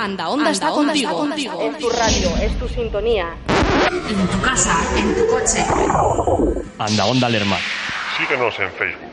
[0.00, 1.28] Anda Onda está contigo.
[1.60, 3.34] Es tu radio, es tu sintonía.
[4.08, 5.62] En tu casa, en tu coche.
[6.78, 7.58] Anda Onda Lerma.
[8.16, 9.10] Síguenos en Facebook.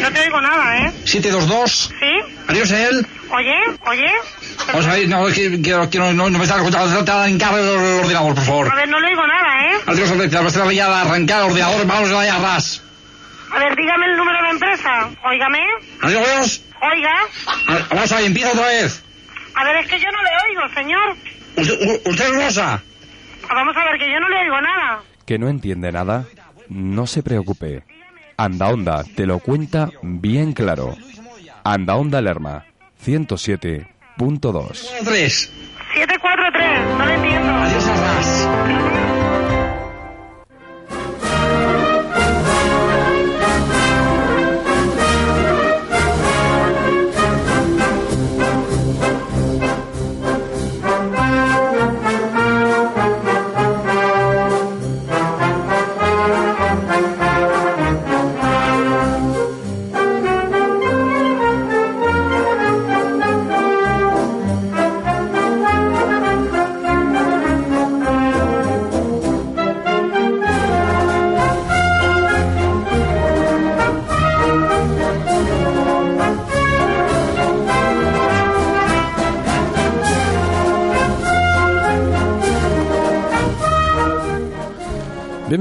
[0.00, 0.92] No te oigo nada, ¿eh?
[1.04, 1.90] 722.
[2.00, 2.34] ¿Sí?
[2.48, 3.06] Adiós, él.
[3.30, 3.54] Oye,
[3.86, 4.10] oye.
[4.68, 8.34] Vamos a ver, no, es que, quiero, quiero, no, no me está arrancar el ordenador,
[8.34, 8.72] por favor.
[8.72, 9.80] A ver, no le oigo nada, ¿eh?
[9.86, 12.82] Adiós, Alberto, me está ya arrancar el ordenador, vamos a a ras.
[13.54, 15.10] A ver, dígame el número de empresa.
[15.24, 15.60] Óigame.
[16.02, 16.62] Adiós, adiós.
[16.80, 17.14] Oiga.
[17.66, 19.02] A- Vamos a ver, empieza otra vez.
[19.54, 21.16] A ver, es que yo no le oigo, señor.
[21.56, 22.82] Usted, usted es Rosa.
[23.48, 25.00] Vamos a ver, que yo no le oigo nada.
[25.26, 26.24] ¿Que no entiende nada?
[26.68, 27.82] No se preocupe.
[28.36, 30.94] Anda Onda te lo cuenta bien claro.
[31.64, 32.64] Anda Onda Lerma.
[33.04, 35.04] 107.2.
[35.04, 35.52] Tres.
[35.94, 37.52] 743, no le entiendo.
[37.52, 39.07] Adiós, a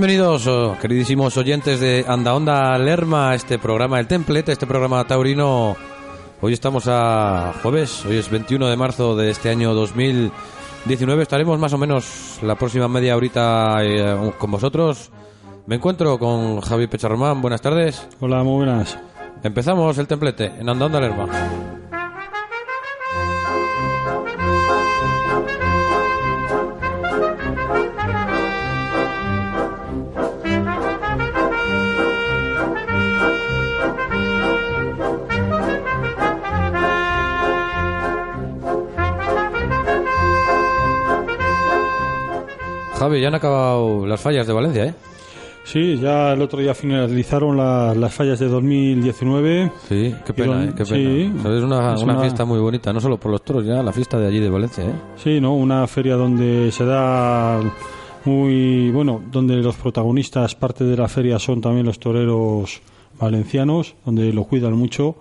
[0.08, 5.76] Bienvenidos, oh, queridísimos oyentes de Anda Onda Lerma, este programa El Templete, este programa taurino.
[6.40, 11.24] Hoy estamos a jueves, hoy es 21 de marzo de este año 2019.
[11.24, 15.12] Estaremos más o menos la próxima media horita eh, con vosotros.
[15.66, 18.08] Me encuentro con Javi Pecharromán, buenas tardes.
[18.22, 18.98] Hola, muy buenas.
[19.44, 21.77] Empezamos el templete en Anda Onda Lerma.
[43.00, 44.94] Javi, ya han acabado las fallas de Valencia, ¿eh?
[45.64, 49.72] Sí, ya el otro día finalizaron la- las fallas de 2019.
[49.88, 50.74] Sí, qué pena, ¿eh?
[50.76, 51.42] qué sí, pena.
[51.50, 51.64] Una, es
[52.02, 54.40] una una- fiesta muy bonita, no solo por los toros, ya la fiesta de allí
[54.40, 54.94] de Valencia, ¿eh?
[55.18, 55.54] Sí, ¿no?
[55.56, 57.60] Una feria donde se da
[58.26, 58.90] muy...
[58.92, 62.82] Bueno, donde los protagonistas, parte de la feria, son también los toreros
[63.20, 65.18] valencianos, donde lo cuidan mucho.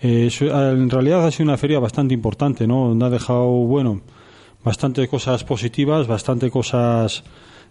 [0.00, 2.88] Eh, en realidad ha sido una feria bastante importante, ¿no?
[2.88, 4.00] Donde ha dejado, bueno,
[4.64, 7.24] bastante cosas positivas, bastante cosas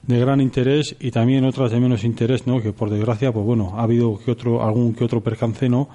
[0.04, 2.62] de gran interés y también otras de menos interés, ¿no?
[2.62, 5.90] Que por desgracia, pues bueno, ha habido que otro, algún que otro percance, ¿no?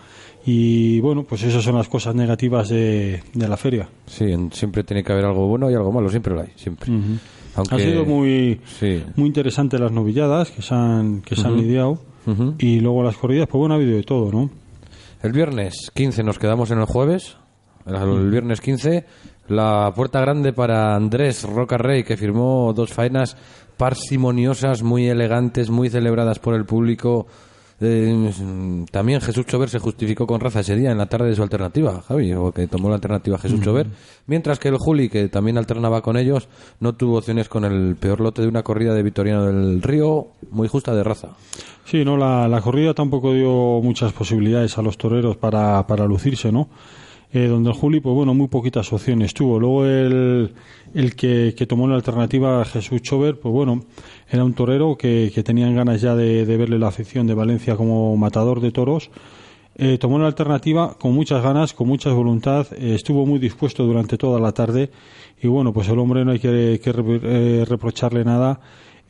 [0.45, 3.89] Y bueno, pues esas son las cosas negativas de, de la feria.
[4.07, 6.93] Sí, siempre tiene que haber algo bueno y algo malo, siempre lo hay, siempre.
[7.57, 9.03] Aunque, Ha sido muy, Sí.
[9.17, 11.63] muy interesante las novilladas que se han, que se han Ujú.
[11.63, 12.55] lidiado Ujú.
[12.59, 14.51] y luego las corridas, pues bueno, ha habido de todo, ¿no?
[15.23, 17.37] El viernes 15 nos quedamos en el jueves.
[17.87, 19.05] El, el viernes 15,
[19.49, 23.37] la puerta grande para Andrés Roca Rey, que firmó dos faenas
[23.77, 27.27] parsimoniosas, muy elegantes, muy celebradas por el público.
[27.79, 28.33] Eh,
[28.91, 32.01] también Jesús Chover se justificó con raza ese día en la tarde de su alternativa,
[32.09, 33.87] Javi, o que tomó la alternativa Jesús Chover.
[34.27, 36.49] Mientras que el Juli, que también alternaba con ellos,
[36.81, 40.69] no tuvo opciones con el peor lote de una corrida de Vitoriano del Río, muy
[40.69, 41.29] justa de raza.
[41.85, 46.51] Sí, no, la, la corrida tampoco dio muchas posibilidades a los toreros para, para lucirse,
[46.51, 46.71] ¿no?
[47.33, 49.59] Eh, donde el Juli, pues bueno, muy poquitas opciones tuvo.
[49.59, 50.53] Luego el,
[50.95, 53.85] el que, que tomó la alternativa, Jesús Chover, pues bueno,
[54.31, 57.77] era un torero que, que tenían ganas ya de, de verle la afición de Valencia
[57.77, 59.11] como matador de toros.
[59.79, 64.17] Eh, tomó la alternativa con muchas ganas, con mucha voluntad, eh, estuvo muy dispuesto durante
[64.17, 64.91] toda la tarde
[65.43, 68.59] y bueno, pues el hombre no hay que, eh, reprocharle nada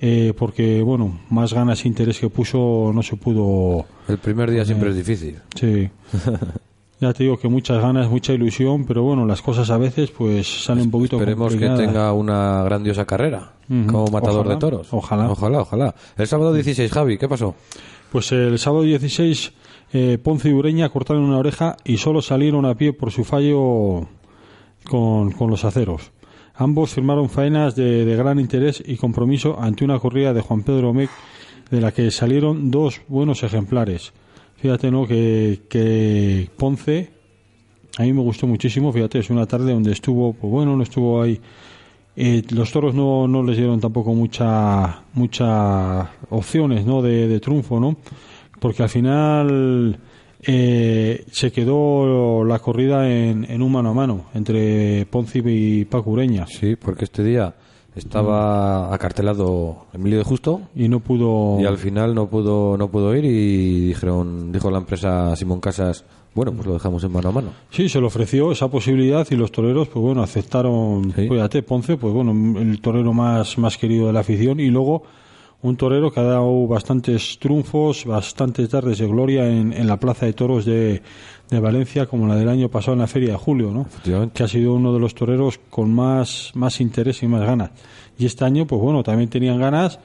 [0.00, 3.87] eh, porque bueno, más ganas e interés que puso no se pudo.
[4.09, 5.37] El primer día siempre es difícil.
[5.54, 5.88] Sí.
[6.99, 10.65] Ya te digo que muchas ganas, mucha ilusión, pero bueno, las cosas a veces pues
[10.65, 14.89] salen un poquito Esperemos que tenga una grandiosa carrera como matador Ojalá, de toros.
[14.93, 15.31] ojalá.
[15.31, 15.95] Ojalá, ojalá.
[16.16, 17.54] El sábado 16, Javi, ¿qué pasó?
[18.10, 19.53] Pues el sábado 16,
[19.93, 24.09] eh, Ponce y Ureña cortaron una oreja y solo salieron a pie por su fallo
[24.89, 26.13] con, con los aceros.
[26.54, 30.95] Ambos firmaron faenas de, de gran interés y compromiso ante una corrida de Juan Pedro
[30.95, 31.10] Mec,
[31.71, 34.15] de la que salieron dos buenos ejemplares.
[34.56, 35.06] Fíjate, ¿no?
[35.06, 37.10] Que, que Ponce,
[37.98, 41.22] a mí me gustó muchísimo, fíjate, es una tarde donde estuvo, pues bueno, no estuvo
[41.22, 41.41] ahí.
[42.16, 47.03] Eh, los toros no, no les dieron tampoco mucha muchas opciones ¿no?
[47.03, 47.97] de, de triunfo, ¿no?
[48.58, 49.98] Porque al final
[50.42, 56.10] eh, se quedó la corrida en, en un mano a mano entre Ponce y Paco
[56.10, 57.54] Ureña Sí, porque este día
[57.97, 61.59] estaba acartelado Emilio de Justo y no pudo.
[61.60, 66.04] y al final no pudo no pudo ir y dijeron dijo la empresa Simón Casas
[66.34, 69.34] bueno pues lo dejamos en mano a mano Sí, se le ofreció esa posibilidad y
[69.34, 71.13] los toreros, pues bueno, aceptaron.
[71.15, 71.28] Sí.
[71.28, 75.03] Fíjate, Ponce, pues bueno, el torero más, más querido de la afición y luego
[75.68, 80.27] un torero que ha dado bastantes triunfos, bastantes tardes de gloria en, en la Plaza
[80.27, 81.03] de Toros de,
[81.51, 83.86] de Valencia, como la del año pasado en la Feria de Julio, ¿no?
[84.33, 87.71] Que ha sido uno de los toreros con más, más interés y más ganas.
[88.18, 89.98] Y este año, pues bueno, también tenían ganas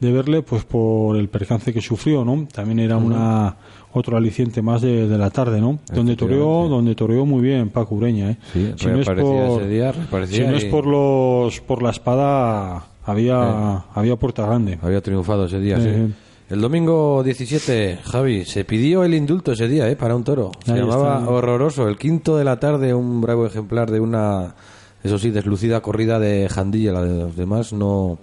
[0.00, 2.46] de verle, pues por el percance que sufrió, ¿no?
[2.52, 3.56] También era una
[3.92, 5.80] otro aliciente más de, de la tarde, ¿no?
[5.92, 8.36] Donde toreó, donde toreó muy bien Paco Ureña, ¿eh?
[8.52, 11.82] Sí, si no es reaparecía por, ese día, reaparecía si no es por los por
[11.82, 14.78] la espada había había puerta grande.
[14.82, 15.88] había triunfado ese día sí.
[15.92, 16.14] Sí.
[16.54, 20.50] el domingo 17 Javi se pidió el indulto ese día eh, para un toro.
[20.64, 21.30] Se Ahí llamaba está.
[21.30, 24.54] horroroso el quinto de la tarde un bravo ejemplar de una
[25.02, 26.92] eso sí deslucida corrida de Jandilla.
[26.92, 28.18] La de los demás no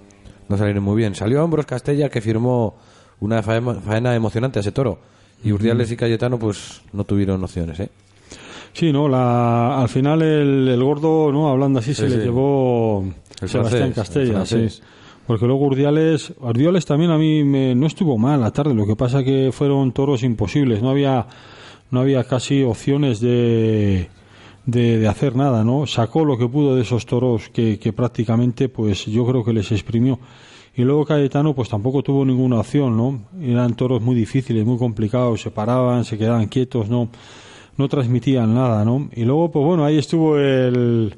[0.47, 1.15] no salieron muy bien.
[1.15, 2.75] Salió Ambros Castella que firmó
[3.19, 4.99] una faena, faena emocionante a ese toro.
[5.43, 7.89] Y Urdiales y Cayetano pues no tuvieron opciones eh.
[8.73, 13.05] Sí, no, la, al final el, el gordo, no, hablando así, se Sí, le llevó
[13.41, 14.73] El Sebastián francés, Castella, el francés.
[14.75, 14.81] sí.
[15.27, 18.95] Porque luego Urdiales, Urdiales también a mí me, no estuvo mal la tarde, lo que
[18.95, 21.25] pasa que fueron toros imposibles, no había,
[21.89, 24.07] no había casi opciones de,
[24.67, 25.87] de, de hacer nada, ¿no?
[25.87, 29.71] Sacó lo que pudo de esos toros que, que prácticamente, pues yo creo que les
[29.71, 30.19] exprimió.
[30.75, 33.21] Y luego Cayetano, pues tampoco tuvo ninguna opción, ¿no?
[33.41, 37.09] Eran toros muy difíciles, muy complicados, se paraban, se quedaban quietos, ¿no?
[37.77, 39.09] No transmitían nada, ¿no?
[39.15, 41.17] Y luego, pues bueno, ahí estuvo el,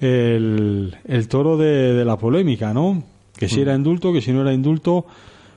[0.00, 3.02] el, el toro de, de la polémica, ¿no?
[3.36, 5.06] Que si era indulto, que si no era indulto,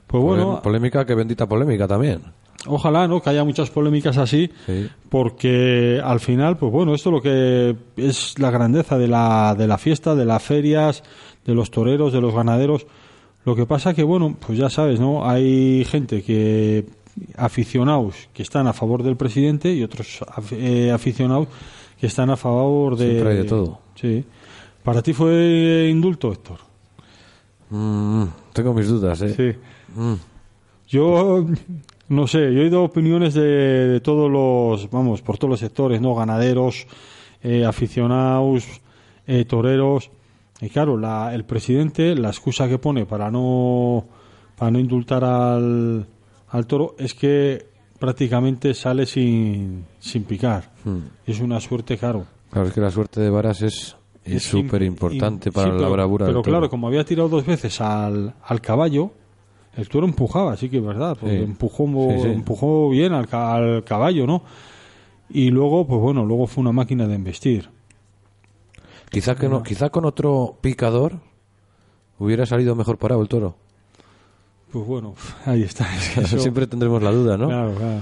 [0.07, 2.21] pues bueno, Polé- polémica que bendita polémica también
[2.67, 3.21] ojalá, ¿no?
[3.21, 4.89] Que haya muchas polémicas así, Sí.
[5.07, 9.77] porque al final, pues bueno, esto lo que es la grandeza de la, de la
[9.77, 11.01] fiesta, de las ferias,
[11.45, 12.85] de los toreros, de los ganaderos.
[13.45, 15.25] Lo que pasa que, bueno, pues ya sabes, ¿no?
[15.25, 16.83] Hay gente que,
[17.37, 20.19] aficionados que están a favor del presidente y otros
[20.51, 21.47] eh, aficionados
[21.99, 23.11] que están a favor de...
[23.11, 23.79] Siempre hay de todo.
[23.95, 24.23] Sí.
[24.83, 26.59] ¿Para ti fue indulto, Héctor?
[27.69, 28.23] Mm,
[28.53, 29.99] tengo mis dudas eh Sí.
[29.99, 30.15] Mm.
[30.87, 31.45] Yo
[32.07, 36.01] no sé, yo he oído opiniones de, de todos los, vamos, por todos los sectores,
[36.01, 36.15] ¿no?
[36.15, 36.87] Ganaderos,
[37.43, 38.81] eh, aficionados,
[39.27, 40.09] eh, toreros.
[40.61, 44.05] Y claro, la, el presidente, la excusa que pone para no,
[44.57, 46.07] para no indultar al,
[46.49, 47.67] al toro es que
[47.99, 50.71] prácticamente sale sin, sin picar.
[51.25, 52.25] Es una suerte, claro.
[52.51, 55.87] Claro, es que la suerte de Varas es es súper importante im- para sí, la
[55.89, 59.11] bravura Pero del claro, como había tirado dos veces al, al caballo,
[59.75, 61.43] el toro empujaba, sí que es verdad, porque Sí.
[61.43, 62.27] empujó, Sí, sí.
[62.27, 64.43] empujó bien al, al caballo, ¿no?
[65.29, 67.69] Y luego, pues bueno, luego fue una máquina de embestir.
[69.11, 71.19] Quizá, que no, quizá con otro picador
[72.19, 73.55] hubiera salido mejor parado el toro.
[74.71, 75.87] Pues bueno, ahí está.
[76.17, 77.47] Eso- Siempre tendremos la duda, ¿no?
[77.47, 78.01] Claro, claro.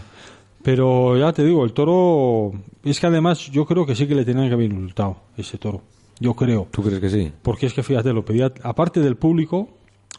[0.64, 2.52] Pero ya te digo, el toro,
[2.84, 5.81] es que además yo creo que sí que le tenían que haber indultado ese toro.
[6.19, 6.68] Yo creo.
[6.72, 7.31] ¿Tú crees que sí?
[7.42, 9.69] Porque es que fíjate, lo pedía, aparte del público,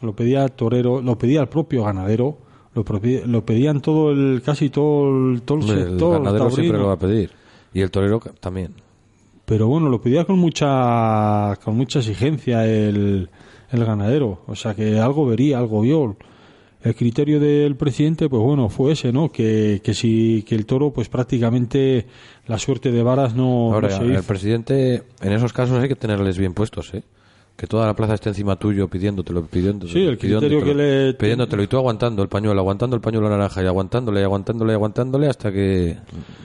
[0.01, 2.37] lo pedía el torero, lo pedía el propio ganadero,
[2.73, 2.83] lo,
[3.27, 6.87] lo pedían todo el, casi todo el, todo el Hombre, el sector ganadero siempre lo
[6.87, 7.31] va a pedir.
[7.73, 8.73] Y el torero también.
[9.45, 13.29] Pero bueno, lo pedía con mucha, con mucha exigencia el,
[13.71, 14.39] el ganadero.
[14.47, 16.15] O sea que algo vería, algo vio.
[16.81, 19.31] El criterio del presidente, pues bueno, fue ese, ¿no?
[19.31, 22.05] Que, que si, que el toro, pues prácticamente
[22.47, 24.23] la suerte de varas no, Ahora, no se el hizo.
[24.23, 27.03] presidente, en esos casos hay que tenerles bien puestos, ¿eh?
[27.57, 29.91] Que toda la plaza esté encima tuyo pidiéndotelo, pidiéndotelo.
[29.91, 33.61] Sí, el criterio que le- Pidiéndotelo y tú aguantando el pañuelo, aguantando el pañuelo naranja
[33.61, 35.97] y aguantándole, y aguantándole, y aguantándole hasta que,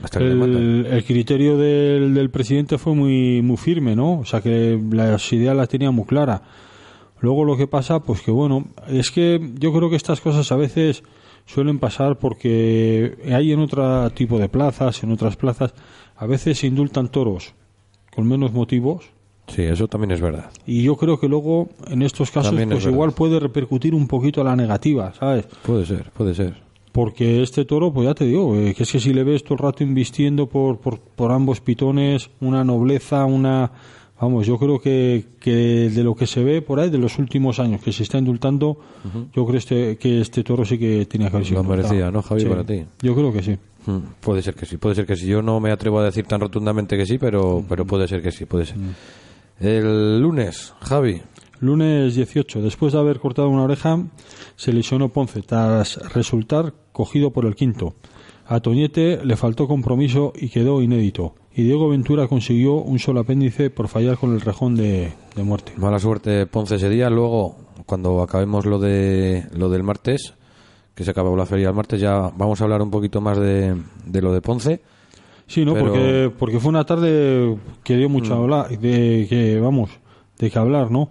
[0.03, 4.19] hasta que le el, el criterio del, del presidente fue muy muy firme, ¿no?
[4.19, 6.41] O sea que las ideas las tenía muy claras.
[7.25, 10.55] Luego lo que pasa, pues que bueno, es que yo creo que estas cosas a
[10.55, 11.01] veces
[11.47, 15.73] suelen pasar porque hay en otro tipo de plazas, en otras plazas,
[16.15, 17.55] a veces se indultan toros
[18.15, 19.05] con menos motivos
[19.47, 20.51] Sí, eso también es verdad.
[20.67, 22.93] y yo creo que luego en estos casos También pues verdad.
[22.95, 25.47] igual puede repercutir un poquito a la negativa, ¿sabes?
[25.65, 26.53] Puede ser, puede ser.
[26.91, 29.55] Porque este toro, pues ya te digo, eh, que es que si le ves todo
[29.55, 33.71] el rato invistiendo por, por, por ambos pitones, una nobleza, una...
[34.19, 37.59] Vamos, yo creo que, que de lo que se ve por ahí, de los últimos
[37.59, 38.77] años que se está indultando,
[39.33, 41.89] yo creo este, que este toro sí que tenía que haber sido Lo indultado.
[41.93, 42.85] merecía, ¿no, Javi, Sí, para ti?
[43.01, 43.57] Yo creo que sí.
[43.85, 45.27] Mm, Puede ser que sí, puede ser que sí.
[45.27, 48.31] Yo no me atrevo a decir tan rotundamente que sí, pero, pero puede ser que
[48.31, 48.77] sí, puede ser.
[49.59, 51.21] El lunes, Javi.
[51.59, 54.01] Lunes 18, después de haber cortado una oreja,
[54.55, 57.95] se lesionó Ponce tras resultar cogido por el quinto.
[58.47, 61.35] A Toñete le faltó compromiso y quedó inédito.
[61.57, 65.71] Y Diego Ventura consiguió un solo apéndice por fallar con el rejón de, de muerte.
[65.77, 67.09] Mala suerte Ponce ese día.
[67.09, 70.33] Luego, cuando acabemos lo de lo del martes,
[70.93, 73.73] que se acabó la feria el martes, ya vamos a hablar un poquito más de,
[74.05, 74.81] de lo de Ponce.
[75.47, 75.73] Sí, ¿no?
[75.73, 79.91] Pero- Porque, porque fue una tarde que dio mucho a hablar, de que, vamos,
[80.39, 81.09] de que hablar, ¿no?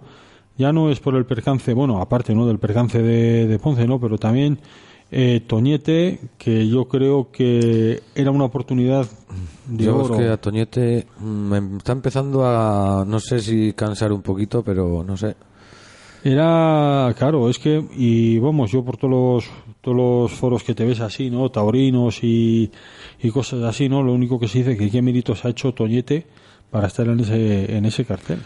[0.57, 2.45] Ya no es por el percance, bueno, aparte, ¿no?
[2.45, 3.99] Del percance de, de Ponce, ¿no?
[3.99, 4.59] Pero también
[5.11, 9.07] eh, Toñete, que yo creo que era una oportunidad
[9.67, 10.15] de Yo oro.
[10.15, 14.63] es que a Toñete mm, me está empezando a, no sé si cansar un poquito,
[14.63, 15.35] pero no sé.
[16.23, 19.45] Era, claro, es que, y vamos, yo por todos los,
[19.81, 21.51] todos los foros que te ves así, ¿no?
[21.51, 22.71] Taurinos y,
[23.21, 24.01] y cosas así, ¿no?
[24.01, 26.25] Lo único que se dice que qué méritos ha hecho Toñete
[26.71, 28.39] para estar en ese, en ese cartel.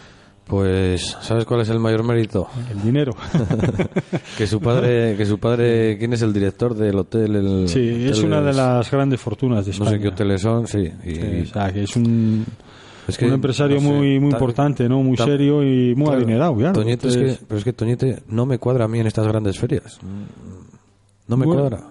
[0.49, 2.47] Pues, ¿sabes cuál es el mayor mérito?
[2.71, 3.13] El dinero.
[4.37, 7.35] que su padre, que su padre, ¿quién es el director del hotel?
[7.35, 9.91] El Sí, es una de las grandes fortunas de No España.
[9.91, 10.89] sé qué hoteles son, sí.
[11.05, 12.45] y- Sí, o sea, que es un,
[13.07, 15.03] es que, un empresario no sé, muy muy tan- importante, ¿no?
[15.03, 16.73] Muy tan- serio y muy claro, adinerado, claro.
[16.73, 19.59] Toñete es que, pero es que Toñete no me cuadra a mí en estas grandes
[19.59, 19.99] ferias.
[21.27, 21.83] No me Bueno, cuadra.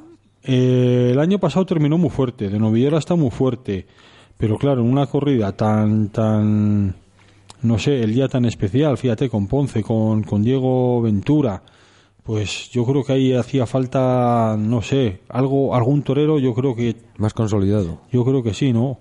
[0.43, 3.87] eh, el año pasado terminó muy fuerte, de novillera está muy fuerte,
[4.37, 6.95] pero claro, en una corrida tan, tan,
[7.63, 11.63] no sé, el día tan especial, fíjate, con Ponce, con, con Diego Ventura,
[12.23, 16.97] pues yo creo que ahí hacía falta, no sé, algo, algún torero, yo creo que
[17.17, 18.01] Más consolidado.
[18.13, 18.99] Yo creo que sí, ¿no?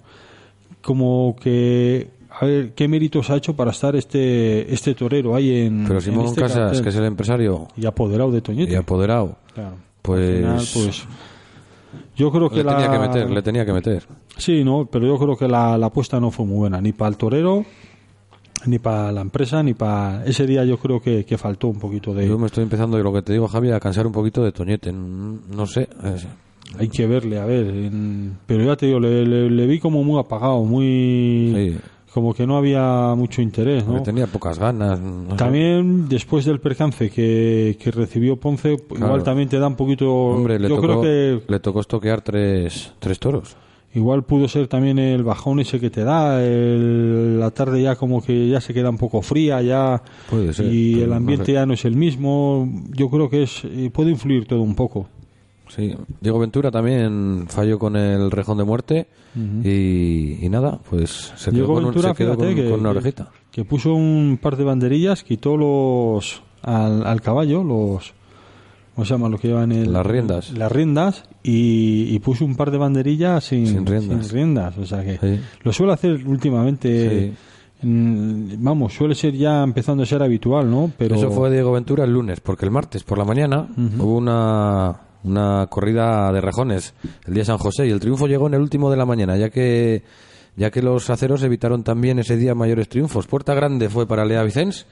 [0.81, 2.09] Como que
[2.39, 6.01] a ver qué méritos ha hecho para estar este este torero ahí en Pero en
[6.01, 6.83] Simón este Casas, cartel.
[6.83, 8.71] que es el empresario y apoderado de Toñete.
[8.73, 9.75] y apoderado, Claro.
[10.01, 11.05] pues, final, pues
[12.15, 14.03] yo creo que le la tenía que meter, le tenía que meter.
[14.37, 17.09] Sí, no, pero yo creo que la, la apuesta no fue muy buena, ni para
[17.09, 17.65] el torero,
[18.65, 22.13] ni para la empresa, ni para ese día yo creo que, que faltó un poquito
[22.13, 24.51] de Yo me estoy empezando, lo que te digo, Javi, a cansar un poquito de
[24.51, 24.91] Toñete.
[24.91, 25.87] Mm, No sé.
[26.77, 30.03] hay que verle, a ver, en- pero ya te digo, le, le- le vi como
[30.03, 31.77] muy apagado, muy Sí.
[32.13, 34.01] como que no había mucho interés, ¿no?
[34.03, 34.99] tenía pocas ganas.
[34.99, 35.37] no sé.
[35.37, 40.11] También después del percance que, que recibió Ponce, igual también te da un poquito.
[40.11, 43.55] Hombre, le yo tocó, creo que le tocó estoquear tres, tres toros.
[43.97, 48.21] Igual pudo ser también el bajón ese que te da, el- la tarde ya como
[48.23, 51.53] que ya se queda un poco fría, ya Puede ser, y el no ambiente sé.
[51.53, 52.69] ya no es el mismo.
[52.93, 53.63] Yo creo que es
[53.93, 55.07] puede influir todo un poco.
[55.69, 55.93] Sí.
[56.21, 59.07] Diego Ventura también falló con el rejón de muerte.
[59.63, 62.91] y, y nada, pues se quedó, Diego con, un- se quedó con, que, con una
[62.91, 63.29] que- orejita.
[63.51, 68.13] que puso un par de banderillas, quitó los al, al caballo, los
[68.97, 69.29] ¿cómo se llama?
[69.29, 70.51] Lo que llevan el, Las riendas.
[70.57, 74.25] Las riendas y, y puso un par de banderillas sin, Sin riendas.
[74.25, 75.39] sin riendas, o sea que Sí.
[75.61, 77.33] lo suele hacer últimamente.
[77.83, 80.91] Vamos, suele ser ya empezando a ser habitual, ¿no?
[80.97, 83.67] Pero Eso fue Diego Ventura el lunes, porque el martes por la mañana
[83.99, 86.95] hubo una, una corrida de rejones
[87.27, 89.37] el día de San José y el triunfo llegó en el último de la mañana,
[89.37, 90.01] ya que
[90.55, 93.27] ya que los aceros evitaron también ese día mayores triunfos.
[93.27, 94.87] Puerta grande fue para Lea Vicens,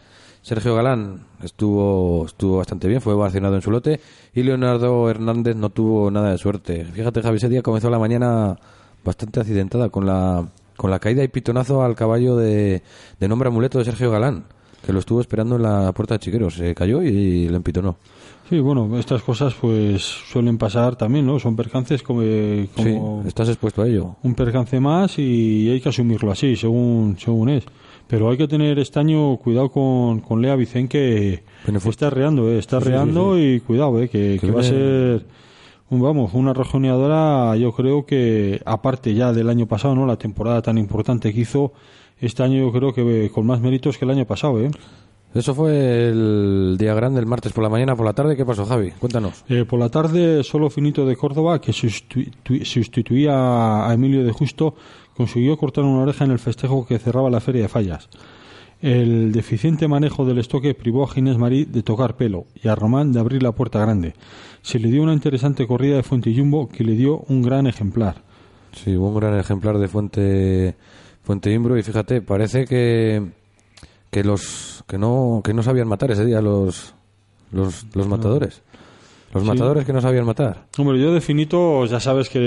[0.45, 3.99] Sergio Galán estuvo estuvo bastante bien, fue vacionado en su lote
[4.31, 6.85] y Leonardo Hernández no tuvo nada de suerte.
[6.85, 8.55] Fíjate, Javi, ese día comenzó la mañana
[9.03, 10.47] bastante accidentada con la
[10.77, 12.83] con la caída y pitonazo al caballo de,
[13.19, 14.43] de nombre amuleto de Sergio Galán,
[14.85, 16.53] que lo estuvo esperando en la puerta de Chiqueros.
[16.53, 17.95] Se cayó y le empitonó.
[18.47, 21.39] Sí, bueno, estas cosas pues suelen pasar también, ¿no?
[21.39, 22.21] Son percances como,
[22.75, 24.17] como Sí, estás expuesto a ello.
[24.21, 27.63] un percance más y hay que asumirlo así, según según es.
[28.07, 31.43] Pero hay que tener este año cuidado con, con Lea Vicen que
[31.89, 35.25] está reando, eh, está Sí, sí, reando y cuidado, eh, que, que va a ser
[35.89, 40.05] un, vamos, una rejoneadora, yo creo que aparte ya del año pasado, ¿no?
[40.05, 41.74] La temporada tan importante que hizo
[42.19, 44.69] este año yo creo que eh, con más méritos que el año pasado, ¿eh?
[45.33, 48.38] Eso fue el día grande, el martes por la mañana, por la tarde.
[48.38, 48.91] ¿Qué pasó, Javi?
[48.91, 49.43] Cuéntanos.
[49.50, 54.75] Eh, por la tarde, solo Finito de Córdoba, que sustitu- sustituía a Emilio de Justo,
[55.15, 58.10] consiguió cortar una oreja en el festejo que cerraba la Feria de Fallas.
[58.81, 63.13] El deficiente manejo del estoque privó a Ginés Marí de tocar pelo y a Román
[63.13, 64.13] de abrir la puerta grande.
[64.62, 68.24] Se le dio una interesante corrida de Fuente Jumbo que le dio un gran ejemplar.
[68.74, 70.75] Sí, hubo un gran ejemplar de Fuente
[71.24, 73.24] Fuente Imbro y fíjate, parece que
[74.12, 76.93] que los que no que no sabían matar ese día los
[77.51, 78.62] los, los matadores.
[79.34, 79.50] Los Sí.
[79.50, 80.65] matadores que no sabían matar.
[80.77, 82.38] Hombre, yo de Finito ya sabes que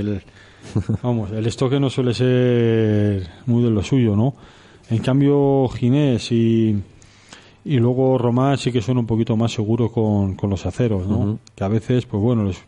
[0.00, 0.22] el,
[1.02, 4.34] vamos, el estoque no suele ser muy de lo suyo, ¿no?
[4.90, 6.76] En cambio, Ginés y,
[7.64, 11.18] y luego Román sí que son un poquito más seguros con, con los aceros, ¿no?
[11.18, 11.38] Ujú.
[11.54, 12.62] Que a veces, pues bueno, les-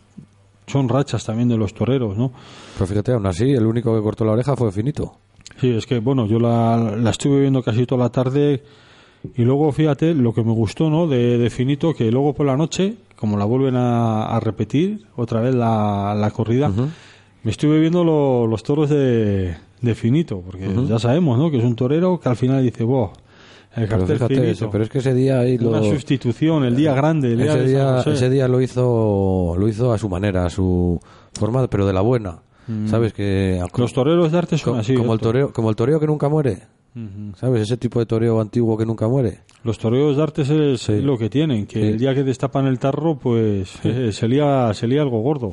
[0.66, 2.32] son rachas también de los toreros, ¿no?
[2.74, 5.14] Pero fíjate, aún así, el único que cortó la oreja fue Finito.
[5.60, 8.62] Sí, es que, bueno, yo la, la estuve viendo casi toda la tarde
[9.36, 11.06] y luego, fíjate, lo que me gustó, ¿no?
[11.08, 15.40] De, de Finito, que luego por la noche, como la vuelven a, a repetir otra
[15.40, 16.70] vez la, la corrida,
[17.44, 21.50] Me estuve viendo lo- los toros de, de Finito, porque ya sabemos, ¿no?
[21.50, 23.10] Que es un torero que al final dice, wow,
[23.74, 24.70] el Pero cartel Finito.
[24.70, 25.70] pero es que ese día ahí lo...
[25.70, 29.92] Una sustitución, el día grande, el día ese día, ese día lo hizo lo hizo
[29.92, 31.00] a su manera, a su
[31.32, 32.42] forma, pero de la buena.
[32.86, 34.94] ¿Sabes que Los toreros de arte son co- así.
[34.94, 36.58] como el toreo, como el toreo que nunca muere.
[37.36, 37.62] ¿Sabes?
[37.62, 39.38] Ese tipo de toreo antiguo que nunca muere.
[39.64, 40.42] Los toreros de arte
[40.74, 41.00] es, Sí.
[41.00, 41.86] lo que tienen, que Sí.
[41.86, 45.52] el día que destapan el tarro, pues eh, se, lía, se lía algo gordo.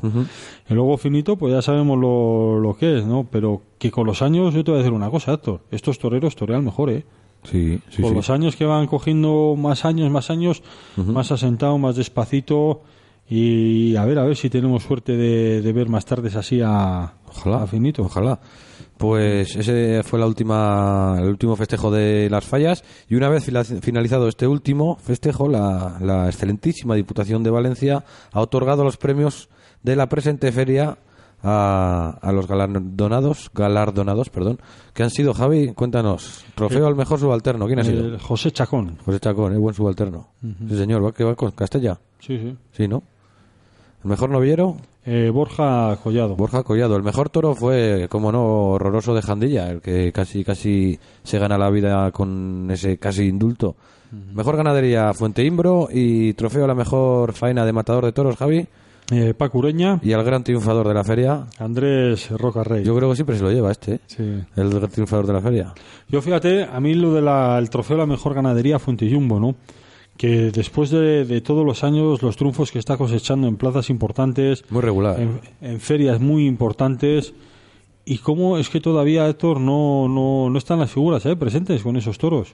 [0.70, 3.26] Y luego finito, pues ya sabemos lo, lo que es, ¿no?
[3.32, 6.36] Pero que con los años, yo te voy a decir una cosa, Héctor, estos toreros
[6.36, 7.06] torean mejor, ¿eh?
[7.44, 8.16] Sí, sí, con sí.
[8.18, 10.62] los años que van cogiendo más años, más años,
[10.98, 12.82] más asentado, más despacito.
[13.30, 17.14] Y a ver, a ver si tenemos suerte de, de ver más tardes así a,
[17.30, 18.02] Ojalá, a finito.
[18.02, 18.40] Ojalá.
[19.00, 23.46] Pues ese fue la última, el último festejo de las fallas y una vez
[23.82, 28.04] finalizado este último festejo, la, la excelentísima Diputación de Valencia
[28.34, 29.48] ha otorgado los premios
[29.84, 30.98] de la presente feria
[31.42, 34.60] a, a los galardonados, galardonados, perdón,
[34.94, 38.04] que han sido Javi, cuéntanos, trofeo al mejor subalterno, ¿quién ha sido?
[38.06, 38.98] El José Chacón.
[39.06, 39.58] José Chacón, ¿eh?
[39.58, 40.28] buen subalterno.
[40.42, 41.98] Sí, señor, ¿va que va con Castella?
[42.20, 42.58] Sí, sí.
[42.74, 43.02] Sí, ¿no?
[44.04, 46.36] El mejor novillero, Eh, Borja Collado.
[46.36, 46.96] Borja Collado.
[46.96, 51.58] El mejor toro fue, como no, horroroso de Jandilla, el que casi casi se gana
[51.58, 53.76] la vida con ese casi indulto.
[54.34, 58.68] Mejor ganadería Fuente Imbro y trofeo a la mejor faena de matador de toros, Javi.
[59.12, 60.00] Eh, Paco Ureña.
[60.04, 61.46] Y al gran triunfador de la feria.
[61.58, 62.84] Andrés Roca Rey.
[62.84, 64.00] Yo creo que siempre se lo lleva este, ¿eh?
[64.06, 64.24] Sí.
[64.56, 65.74] el gran triunfador de la feria.
[66.10, 69.56] Yo fíjate, a mí lo del trofeo a la mejor ganadería Fuente Jumbo, ¿no?
[70.20, 74.66] Que después de, de todos los años, los triunfos que está cosechando en plazas importantes,
[74.70, 75.18] Muy regular.
[75.18, 77.34] en, en ferias muy importantes,
[78.04, 81.38] y cómo es que todavía, Héctor, no, no, no están las figuras ¿eh?
[81.38, 82.54] presentes con esos toros.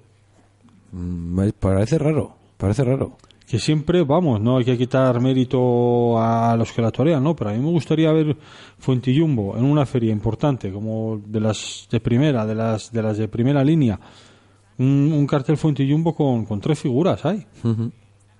[0.91, 3.17] Mm, Parece raro, parece raro.
[3.47, 7.35] Que siempre, vamos, no hay que quitar mérito a los que la torean, ¿no?
[7.35, 8.35] Pero a mí me gustaría ver
[8.79, 13.17] Fuente Jumbo en una feria importante, como de las de primera, de las de, las
[13.17, 13.99] de primera línea.
[14.77, 17.45] Un, un cartel Fuente Jumbo con, con tres figuras hay.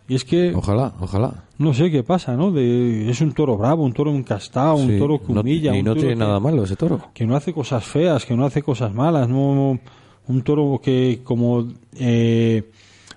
[0.08, 1.46] Y es que Ojalá, ojalá.
[1.58, 2.52] no sé qué pasa, ¿no?
[2.52, 5.86] De, es un toro bravo, un toro encastado, un toro que no- humilla, y un
[5.86, 7.02] no toro tiene que- nada malo ese toro.
[7.14, 9.80] que no hace cosas feas, que no hace cosas malas, no
[10.28, 11.68] un toro que como
[11.98, 12.70] eh,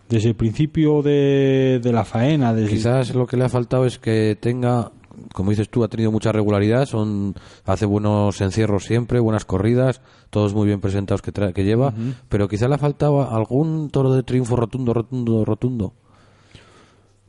[0.08, 3.98] desde el principio de, de la faena, desde Quizás lo que le ha faltado es
[3.98, 4.90] que tenga,
[5.34, 10.00] como dices tú, ha tenido mucha regularidad, son hace buenos encierros siempre, buenas corridas,
[10.30, 11.92] todos muy bien presentados que, tra- que lleva,
[12.28, 15.92] pero quizás le ha faltado algún toro de triunfo rotundo, rotundo, rotundo.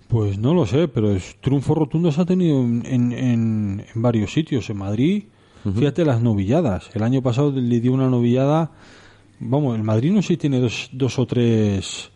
[0.07, 4.33] Pues no lo sé, pero es, triunfos rotundos ha tenido en, en- en- en varios
[4.33, 4.69] sitios.
[4.69, 5.25] En Madrid,
[5.75, 6.89] fíjate las novilladas.
[6.95, 8.71] El año pasado le dio una novillada.
[9.39, 12.11] Vamos, el Madrid no sé si tiene dos, dos o tres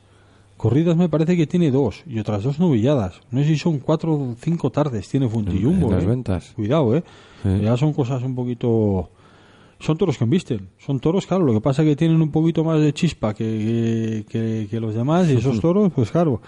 [0.64, 2.04] corridas, me parece que tiene dos.
[2.08, 3.20] Y otras dos novilladas.
[3.32, 5.10] No sé si son cuatro o cinco tardes.
[5.10, 5.88] Tiene Funtillumbo.
[5.90, 6.08] en las ¿eh?
[6.08, 6.52] ventas.
[6.56, 7.04] Cuidado, ¿eh?
[7.44, 7.50] Sí.
[7.62, 9.10] Ya son cosas un poquito.
[9.80, 10.70] Son toros que embisten.
[10.78, 11.44] Son toros, claro.
[11.46, 14.96] Lo que pasa es que tienen un poquito más de chispa que, que, que los
[14.96, 15.28] demás.
[15.30, 16.42] Y esos toros, pues claro.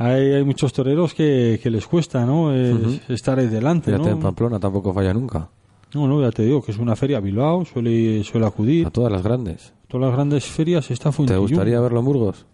[0.00, 2.54] Hay, hay muchos toreros que, que les cuesta, ¿no?
[2.54, 4.22] Es- Estar ahí delante, Fíjate, en ¿no?
[4.22, 5.50] Pamplona tampoco falla nunca,
[5.92, 8.86] No, no, ya te digo que es una feria Bilbao, suele, suele acudir.
[8.86, 9.74] a todas las grandes.
[9.88, 11.48] Todas las grandes ferias está ¿Te Fuentillumbo.
[11.48, 12.46] gustaría verlo en Burgos?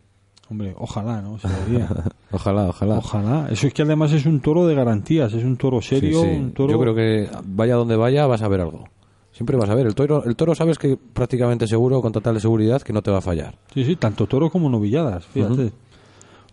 [0.50, 1.38] Hombre, ojalá, ¿no?
[1.38, 1.48] Se.
[2.33, 2.98] Ojalá, ojalá.
[2.98, 3.48] ojalá.
[3.50, 6.28] Eso es que además es un toro de garantías, es un toro Sí, serio, sí.
[6.28, 6.72] un toro...
[6.72, 8.85] Yo creo que vaya donde vaya vas a ver algo.
[9.30, 9.87] Siempre vas a ver.
[9.87, 13.18] El toro, el toro sabes que prácticamente seguro, con total seguridad, que no te va
[13.18, 13.57] a fallar.
[13.72, 15.72] Sí, sí, tanto toro como novilladas, fíjate.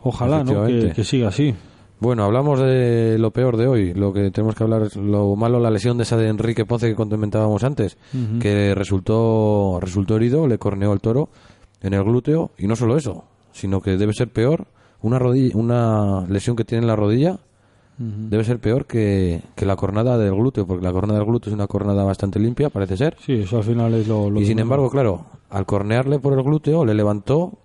[0.01, 0.65] Ojalá, ¿no?
[0.65, 1.53] Que siga así.
[1.99, 3.93] Bueno, hablamos de lo peor de hoy.
[3.93, 6.87] Lo que tenemos que hablar es lo malo, la lesión de esa de Enrique Ponce
[6.89, 7.97] que comentábamos antes,
[8.39, 11.29] que resultó, resultó herido, le corneó el toro
[11.81, 12.51] en el glúteo.
[12.57, 14.67] Y no solo eso, sino que debe ser peor
[15.01, 17.39] una, rodilla, una lesión que tiene en la rodilla.
[18.03, 21.53] Debe ser peor que, que la cornada del glúteo, porque la cornada del glúteo es
[21.53, 23.15] una cornada bastante limpia, parece ser.
[23.23, 24.27] Sí, eso al final es lo...
[24.27, 27.59] lo Y sin embargo, claro, al cornearle por el glúteo, le levantó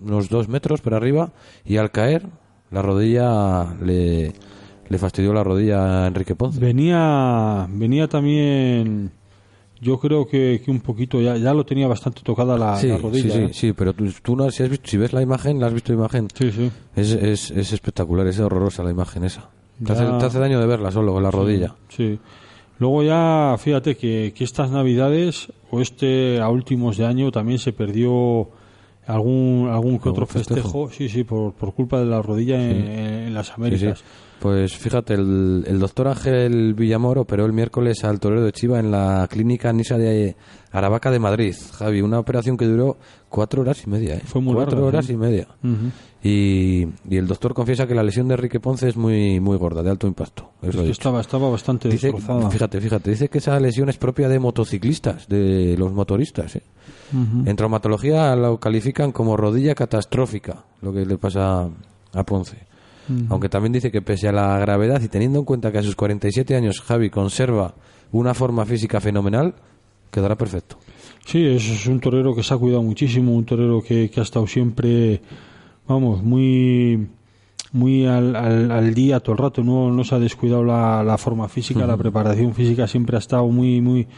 [0.00, 1.32] unos dos metros para arriba
[1.66, 2.24] y al caer,
[2.70, 4.32] la rodilla le,
[4.88, 6.60] le fastidió la rodilla a Enrique Ponce.
[6.60, 9.10] Venía, venía también...
[9.80, 12.96] Yo creo que, que un poquito, ya, ya lo tenía bastante tocada la, sí, la
[12.98, 13.22] rodilla.
[13.32, 13.50] sí, sí, ¿eh?
[13.52, 15.92] sí, pero tú, tú no, si, has visto, si ves la imagen, la has visto
[15.92, 16.70] la imagen, Sí, sí.
[16.96, 19.48] es, es, es espectacular, es horrorosa la imagen esa.
[19.84, 21.74] Te hace, te hace daño de verla solo con la rodilla.
[21.88, 22.18] Sí.
[22.80, 27.72] Luego ya, fíjate que, que estas navidades o este a últimos de año también se
[27.72, 28.48] perdió
[29.06, 30.62] algún algún que ¿Algún otro festejo?
[30.62, 33.98] festejo, sí, sí, por, por culpa de la rodilla en, en las Américas.
[34.00, 34.04] Sí,
[34.40, 38.92] Pues fíjate, el, el doctor Ángel Villamor operó el miércoles al torero de Chiva en
[38.92, 40.36] la clínica Nisa de
[40.70, 41.56] Aravaca de Madrid.
[41.72, 42.98] Javi, una operación que duró
[43.28, 44.14] cuatro horas y media.
[44.14, 44.22] ¿eh?
[44.24, 45.14] Fue muy cuatro larga, horas ¿sí?
[45.14, 45.48] y media.
[46.22, 49.82] Y, y el doctor confiesa que la lesión de Enrique Ponce es muy, muy gorda,
[49.82, 50.50] de alto impacto.
[50.62, 52.48] Es que estaba, estaba bastante Dice, destrozada.
[52.50, 56.54] fíjate, fíjate, dice que esa lesión es propia de motociclistas, de los motoristas.
[56.56, 56.62] ¿eh?
[57.12, 61.68] En traumatología lo califican como rodilla catastrófica, lo que le pasa
[62.12, 62.67] a Ponce.
[63.30, 65.96] Aunque también dice que pese a la gravedad y teniendo en cuenta que a sus
[65.96, 67.74] 47 años Javi conserva
[68.12, 69.54] una forma física fenomenal,
[70.10, 70.76] quedará perfecto.
[71.24, 74.46] Sí, es, un torero que se ha cuidado muchísimo, un torero que, que ha estado
[74.46, 75.20] siempre,
[75.86, 77.08] vamos, muy
[77.72, 81.18] muy al, al, al día todo el rato, no, no se ha descuidado la, la
[81.18, 84.08] forma física, la preparación física siempre ha estado muy, muy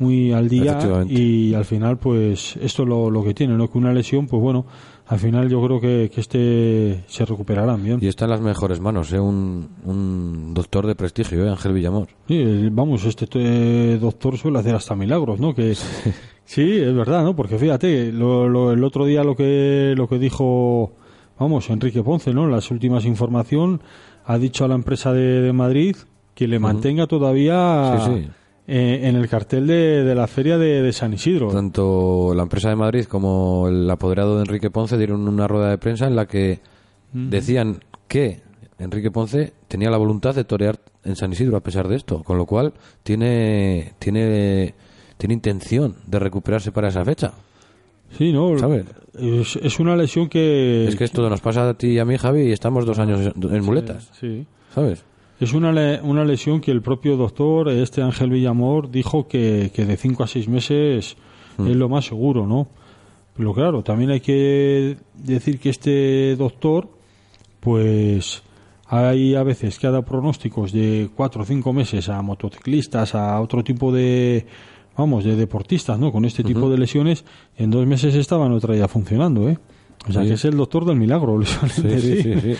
[0.00, 0.78] muy al día.
[1.08, 3.70] Y al final pues esto es lo, lo que tiene, ¿no?
[3.70, 4.66] Que una lesión, pues bueno,
[5.12, 7.98] al final yo creo que, que este se recuperarán bien.
[8.00, 9.18] Y está en las mejores manos, ¿eh?
[9.18, 11.50] un, un doctor de prestigio, ¿eh?
[11.50, 12.08] Ángel Villamor.
[12.28, 15.52] Sí, vamos, este eh, doctor suele hacer hasta milagros, ¿no?
[15.54, 15.74] Que
[16.44, 17.34] sí, es verdad, ¿no?
[17.34, 20.92] Porque fíjate, lo, lo- el otro día lo que lo que dijo,
[21.38, 22.46] vamos, Enrique Ponce, ¿no?
[22.46, 23.82] Las últimas información
[24.24, 25.96] ha dicho a la empresa de, de Madrid
[26.36, 28.28] que le mantenga todavía Sí, sí.
[28.72, 31.48] Eh, en el cartel de, de la feria de, de San Isidro.
[31.48, 35.78] Tanto la empresa de Madrid como el apoderado de Enrique Ponce dieron una rueda de
[35.78, 36.60] prensa en la que
[37.12, 38.40] decían que
[38.78, 42.38] Enrique Ponce tenía la voluntad de torear en San Isidro a pesar de esto, con
[42.38, 44.74] lo cual tiene tiene
[45.16, 47.32] tiene intención de recuperarse para esa fecha.
[48.16, 48.56] Sí, ¿no?
[48.58, 48.86] ¿Sabes?
[49.18, 52.16] Es, es una lesión que Es que esto nos pasa a ti y a mí,
[52.16, 54.46] Javi, y estamos dos años en muletas, Sí.
[54.74, 55.04] ¿sabes?
[55.40, 59.86] Es una, le- una lesión que el propio doctor, este Ángel Villamor, dijo que, que
[59.86, 61.16] de 5 a 6 meses
[61.58, 62.68] es lo más seguro, ¿no?
[63.36, 66.88] Pero claro, también hay que decir que este doctor,
[67.60, 68.42] pues
[68.86, 73.40] hay a veces que ha dado pronósticos de 4 o 5 meses a motociclistas, a
[73.40, 74.46] otro tipo de,
[74.96, 76.10] vamos, de deportistas, ¿no?
[76.12, 77.24] Con este tipo de lesiones,
[77.56, 79.58] en dos meses estaban otra ya funcionando, ¿eh?
[80.08, 80.28] O sea, Sí.
[80.28, 81.82] que es el doctor del milagro, sí,
[82.22, 82.54] sí.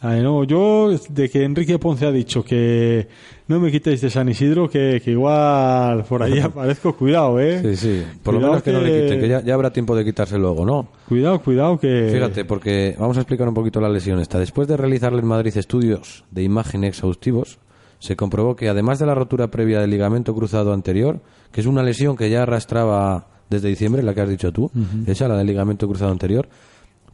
[0.00, 3.08] Ay, no, yo, de que Enrique Ponce ha dicho que
[3.48, 7.60] no me quitéis de San Isidro, que, que igual por ahí aparezco, cuidado, ¿eh?
[7.62, 8.04] Sí, sí.
[8.22, 10.64] Por lo menos que, no le quiten, que ya, ya habrá tiempo de quitarse luego,
[10.64, 10.88] ¿no?
[11.08, 12.10] Cuidado, cuidado, que...
[12.12, 14.38] Fíjate, porque vamos a explicar un poquito la lesión esta.
[14.38, 17.58] Después de realizarle en Madrid estudios de imagen exhaustivos,
[17.98, 21.82] se comprobó que además de la rotura previa del ligamento cruzado anterior, que es una
[21.82, 24.70] lesión que ya arrastraba desde diciembre, la que has dicho tú,
[25.06, 26.48] esa, la del ligamento cruzado anterior,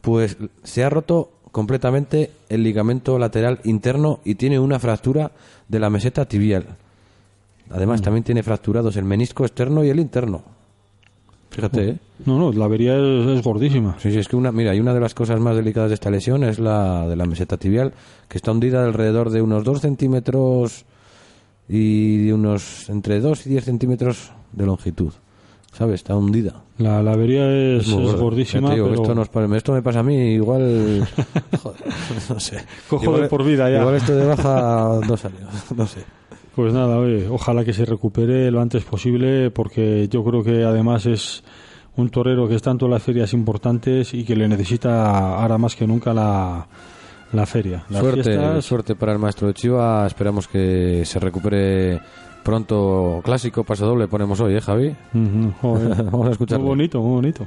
[0.01, 5.31] pues se ha roto completamente el ligamento lateral interno y tiene una fractura
[5.69, 6.65] de la meseta tibial.
[7.69, 10.43] Además, también tiene fracturados el menisco externo y el interno.
[11.51, 11.97] Fíjate, ¿eh?
[12.25, 13.95] No, no, la avería es, es gordísima.
[13.99, 16.11] Sí, sí, es que una, mira, y una de las cosas más delicadas de esta
[16.11, 17.93] lesión es la de la meseta tibial,
[18.27, 20.83] que está hundida alrededor de unos 2 centímetros
[21.69, 25.13] y de unos entre 2 y 10 centímetros de longitud.
[25.77, 25.95] ¿Sabes?
[25.95, 26.61] Está hundida.
[26.77, 30.15] La, la avería es, gordísima, digo, pero esto, nos pa- esto me pasa a mí,
[30.35, 31.05] igual...
[31.61, 31.81] joder,
[32.29, 32.63] no sé.
[32.89, 33.79] Cojo Igual- de por vida ya.
[33.81, 36.03] Igual esto de baja dos años, no sé.
[36.55, 41.05] pues nada, oye, ojalá que se recupere lo antes posible, porque yo creo que además
[41.05, 41.43] es
[41.97, 45.75] un torero que está en todas las ferias importantes y que le necesita ahora más
[45.75, 46.67] que nunca la,
[47.33, 47.83] la feria.
[47.89, 50.05] Las Suerte, fiestas- suerte para el maestro de Chiva.
[50.07, 51.99] Esperamos que se recupere
[52.45, 53.21] pronto.
[53.25, 54.95] Clásico, paso doble ponemos hoy, ¿eh, Javi?
[55.61, 56.03] Joder.
[56.11, 56.63] Vamos a escucharlo.
[56.63, 57.45] Muy bonito, muy bonito.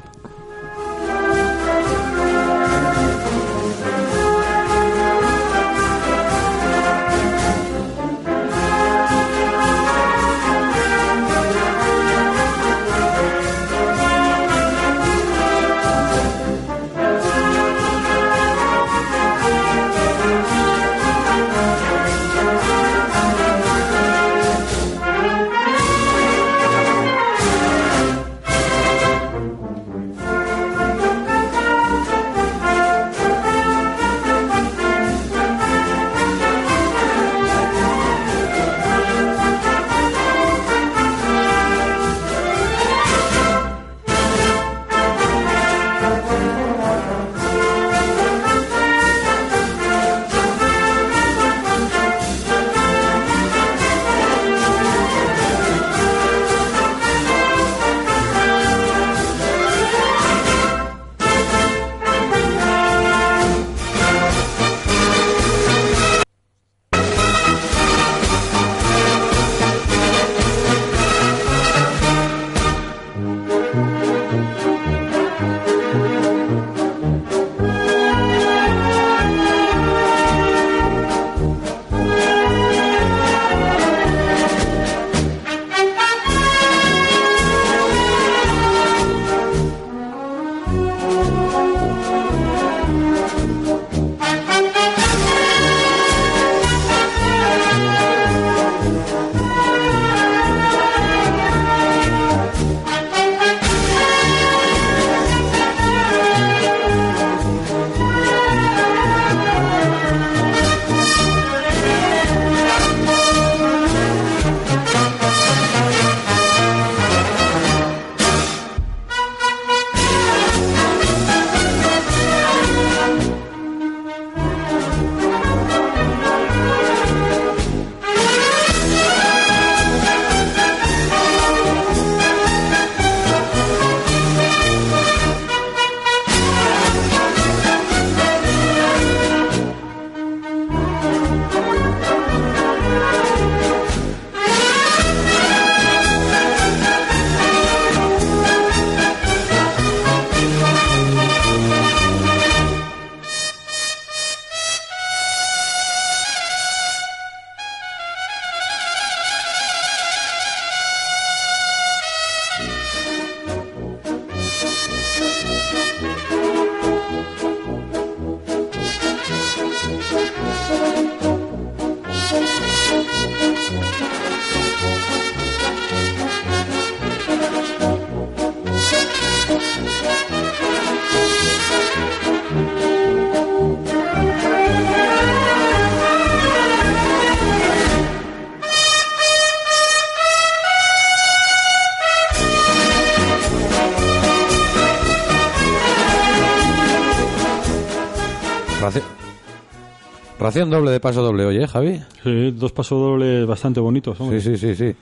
[200.39, 202.01] Ración doble de paso doble, oye, Javi.
[202.23, 204.21] Sí, dos pasos dobles bastante bonitos.
[204.21, 204.41] hombre.
[204.41, 204.97] Sí, sí, sí, sí.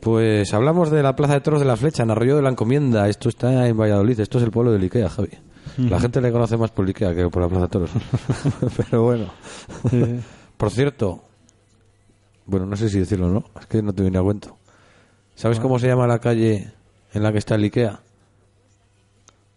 [0.00, 3.08] Pues hablamos de la Plaza de Toros de la Flecha, en Arroyo de la Encomienda.
[3.08, 5.30] Esto está en Valladolid, esto es el pueblo del Ikea, Javi.
[5.78, 7.90] La gente le conoce más por el Ikea que por la Plaza de Toros.
[8.76, 9.26] Pero bueno.
[9.90, 10.20] Sí.
[10.56, 11.22] Por cierto,
[12.46, 14.56] bueno, no sé si decirlo o no, es que no te viene a cuento.
[15.34, 16.72] ¿Sabes cómo se llama la calle
[17.12, 18.00] en la que está el Ikea?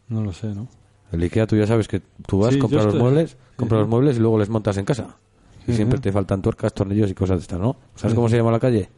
[0.09, 0.67] No lo sé, ¿no?
[1.11, 3.81] El Ikea tú ya sabes que tú vas, Sí, compras los muebles, compras sí.
[3.81, 5.17] los muebles y luego les montas en casa.
[5.67, 7.75] Y siempre te faltan tuercas, tornillos y cosas de estas, ¿no?
[7.95, 8.89] ¿Sabes cómo se llama la calle?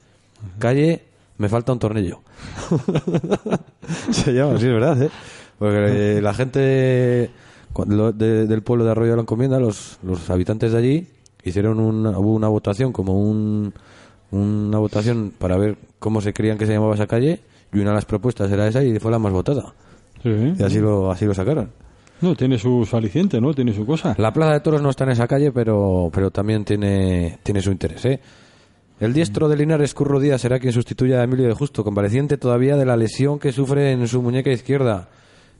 [0.59, 1.03] Calle
[1.37, 2.19] Me falta un tornillo.
[4.11, 5.09] se llama así, es verdad, ¿eh?
[5.59, 7.29] Porque eh, la gente
[7.71, 11.07] cuando lo- de- del pueblo de Arroyo de la Encomienda, los, los habitantes de allí,
[11.43, 13.73] hicieron una, hubo una votación, como un,
[14.31, 17.41] una votación para ver cómo se creían que se llamaba esa calle,
[17.73, 19.73] y una de las propuestas era esa y fue la más votada.
[20.21, 20.53] Sí.
[20.57, 21.69] Y así lo, así lo sacaron.
[22.23, 23.53] No, tiene su aliciente, ¿no?
[23.53, 24.15] Tiene su cosa.
[24.17, 27.71] La Plaza de Toros no está en esa calle, pero, pero también tiene, tiene su
[27.71, 28.05] interés.
[28.05, 28.19] ¿eh?
[28.99, 32.77] El diestro de Linares Curro Díaz será quien sustituya a Emilio de Justo, convaleciente todavía
[32.77, 35.09] de la lesión que sufre en su muñeca izquierda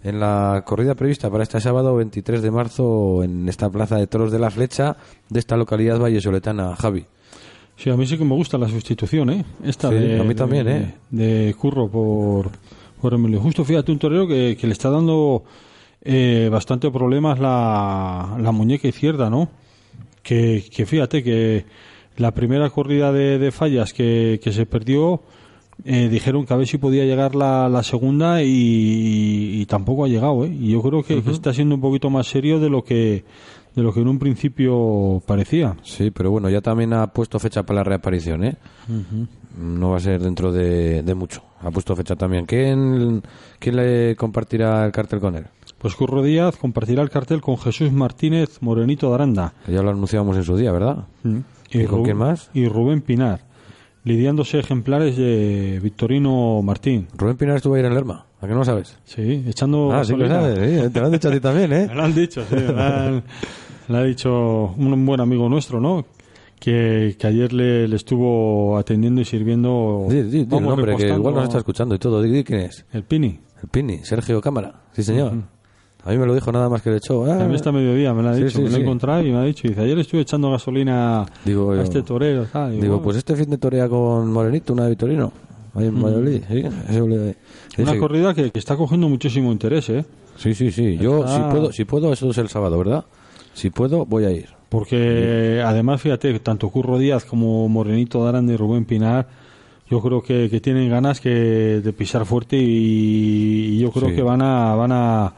[0.03, 4.31] en la corrida prevista para este sábado 23 de marzo en esta Plaza de Toros
[4.31, 4.95] de la Flecha
[5.29, 7.05] de esta localidad vallesoletana, Javi.
[7.75, 9.43] Sí, a mí sí que me gusta la sustitución, ¿eh?
[9.63, 10.93] Esta Sí, de, a mí también, de- ¿eh?
[11.09, 12.49] De Curro por,
[13.01, 13.39] por Emilio.
[13.41, 15.43] Justo, fíjate, un torero que, que le está dando
[16.03, 19.49] eh, bastante problemas la, la muñeca izquierda, ¿no?
[20.21, 21.65] Que, que fíjate que
[22.17, 25.21] la primera corrida de, de fallas que, que se perdió,
[25.83, 30.07] eh, dijeron que a ver si podía llegar la, la segunda y, y tampoco ha
[30.07, 30.49] llegado, ¿eh?
[30.53, 33.25] Y yo creo que, que está siendo un poquito más serio de lo que
[33.75, 35.75] de lo que en un principio parecía.
[35.81, 38.55] Sí, pero bueno, ya también ha puesto fecha para la reaparición, ¿eh?
[39.57, 41.41] No va a ser dentro de, de mucho.
[41.59, 42.45] Ha puesto fecha también.
[42.45, 43.23] ¿Quién,
[43.57, 45.45] ¿Quién le compartirá el cartel con él?
[45.83, 49.53] Pues Curro Díaz compartirá el cartel con Jesús Martínez Morenito de Aranda.
[49.65, 51.07] Que ya lo anunciamos en su día, ¿verdad?
[51.71, 52.49] ¿Y con quién más?
[52.53, 53.41] Y Rubén Pinar,
[54.05, 57.09] lidiándose ejemplares de Victorino Martín.
[57.17, 58.25] Rubén Pinar estuvo ayer en Lerma.
[58.39, 58.97] ¿A qué no lo sabes?
[59.03, 60.55] Sí, echando ah, sí que gasolina.
[60.55, 60.83] sabes.
[60.83, 61.87] sí, Te lo han dicho a ti también, ¿eh?
[61.89, 62.55] Me lo han dicho, sí.
[62.55, 63.21] me
[63.89, 66.05] lo ha dicho un buen amigo nuestro, ¿no?
[66.61, 70.05] Que, que ayer le, le estuvo atendiendo y sirviendo.
[70.09, 72.21] Di el vamos, nombre, que igual nos está escuchando y todo.
[72.21, 72.85] Di quién es.
[72.93, 73.41] El Pini.
[73.61, 74.83] El Pini, Sergio Cámara.
[74.93, 75.33] Sí, señor.
[76.05, 77.25] A mí me lo dijo nada más que le echó.
[77.25, 79.25] Ah, A mí esta mediodía me lo ha Sí, dicho, sí, me lo he encontrado
[79.25, 82.41] y me ha dicho, dice, ayer estuve echando gasolina Digo, a yo- este torero.
[82.45, 85.31] Digo, Digo, bueno, pues este fin de torea con Morenito, una de Vitorino.
[85.75, 86.41] Ahí en Valladolid.
[86.49, 87.35] Sí, eso le-
[87.79, 90.05] una corrida que, que está cogiendo muchísimo interés, ¿eh?
[90.37, 90.97] Sí, sí, sí.
[90.97, 93.05] Yo, si puedo, si puedo, eso es el sábado, ¿verdad?
[93.53, 94.49] Si puedo, voy a ir.
[94.69, 99.27] Porque además, fíjate, tanto Curro Díaz como Morenito de Aranda y Rubén Pinar,
[99.89, 104.21] yo creo que, que tienen ganas que de pisar fuerte y, y yo creo que
[104.23, 105.33] van a, van a,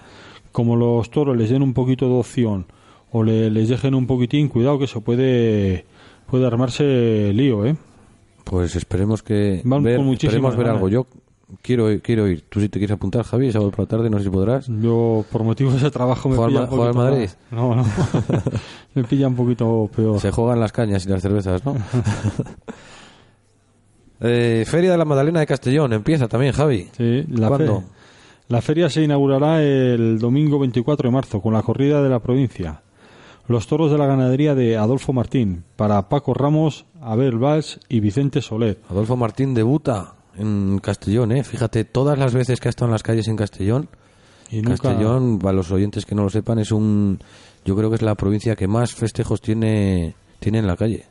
[0.55, 2.65] como los toros les den un poquito de opción
[3.11, 5.85] o le- les dejen un poquitín, cuidado que se puede,
[6.29, 7.75] puede armarse lío, ¿eh?
[8.45, 10.77] Pues esperemos que Van ver, esperemos ver ganas.
[10.77, 10.87] algo.
[10.89, 11.07] Yo
[11.61, 12.45] quiero, ir- quiero ir.
[12.47, 14.67] Tú si te quieres apuntar, Javi, sábado por la tarde, no sé si podrás.
[14.81, 17.29] Yo, por motivos de trabajo, me ¿Juega al pilla un poquito Madrid?
[17.51, 17.85] No, no.
[18.95, 20.19] me pilla un poquito peor.
[20.21, 21.75] Se juegan las cañas y las cervezas, ¿no?
[24.21, 26.87] Eh, Feria de la Magdalena de Castellón, empieza también, Javi.
[26.95, 27.81] Sí, la, ¿Cuándo?
[27.81, 27.87] fe-
[28.47, 32.81] la feria se inaugurará el domingo 24 de marzo con la corrida de la provincia.
[33.47, 38.41] Los toros de la ganadería de Adolfo Martín para Paco Ramos, Abel Valls y Vicente
[38.41, 38.79] Soler.
[38.89, 41.43] Adolfo Martín debuta en Castellón, ¿eh?
[41.43, 43.87] Fíjate, todas las veces que ha estado en las calles en Castellón,
[44.51, 47.19] Y nunca- Castellón, para los oyentes que no lo sepan, es un...
[47.65, 51.05] Yo creo que es la provincia que más festejos tiene, tiene en la calle.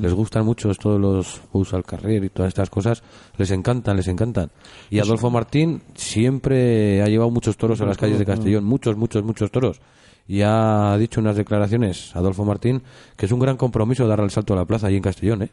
[0.00, 3.02] Les gustan mucho todos los bus al carrer y todas estas cosas.
[3.36, 4.50] Les encantan, les encantan.
[4.90, 8.64] Y Adolfo Martín siempre ha llevado muchos toros a las calles de Castellón.
[8.64, 9.80] Muchos, muchos, muchos toros.
[10.28, 12.82] Y ha dicho unas declaraciones, Adolfo Martín,
[13.16, 15.50] que es un gran compromiso dar el salto a la plaza ahí en Castellón, ¿eh?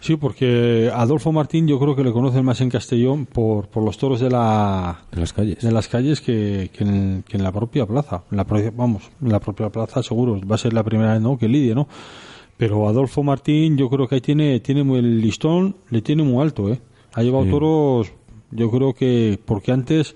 [0.00, 3.98] Sí, porque Adolfo Martín yo creo que le conocen más en Castellón por, por los
[3.98, 5.60] toros de la En las calles.
[5.60, 8.22] de las calles que, que en, que en la propia plaza.
[8.30, 10.40] En la vamos, en la propia plaza seguro.
[10.50, 11.36] Va a ser la primera vez ¿no?
[11.36, 11.86] que lidie, ¿no?
[12.60, 16.42] Pero Adolfo Martín yo creo que ahí tiene, tiene muy- el listón, le tiene muy
[16.42, 16.78] alto, ¿eh?
[17.14, 17.50] Ha llevado Sí.
[17.50, 18.12] toros,
[18.50, 20.14] yo creo que, porque antes,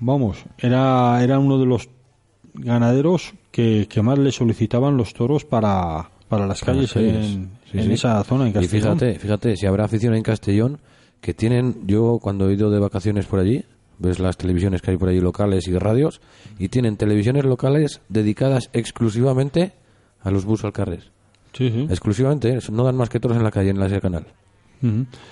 [0.00, 1.88] vamos, era, era uno de los
[2.54, 7.26] ganaderos que, que más le solicitaban los toros para, para las Para calles, las calles.
[7.34, 7.92] en, Sí, en sí.
[7.92, 8.98] esa zona, en Y Castellón.
[8.98, 10.78] fíjate, fíjate, si habrá afición en Castellón
[11.20, 13.64] que tienen, yo cuando he ido de vacaciones por allí,
[13.98, 16.20] ves las televisiones que hay por allí locales y radios,
[16.58, 19.72] y tienen televisiones locales dedicadas exclusivamente
[20.22, 21.10] a los bus al carrer.
[21.58, 21.86] Sí, sí.
[21.90, 22.60] Exclusivamente, ¿eh?
[22.70, 24.26] no dan más que toros en la calle, en la ese canal.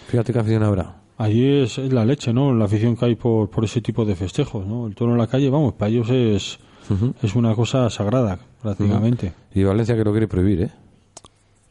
[0.08, 0.96] Fíjate qué afición habrá.
[1.18, 2.52] Allí es, la leche, ¿no?
[2.52, 4.88] La afición que hay por, por ese tipo de festejos, ¿no?
[4.88, 6.58] El toro en la calle, vamos, para ellos es,
[7.22, 9.34] es una cosa sagrada, prácticamente.
[9.54, 10.70] Y Valencia que lo quiere prohibir, ¿eh?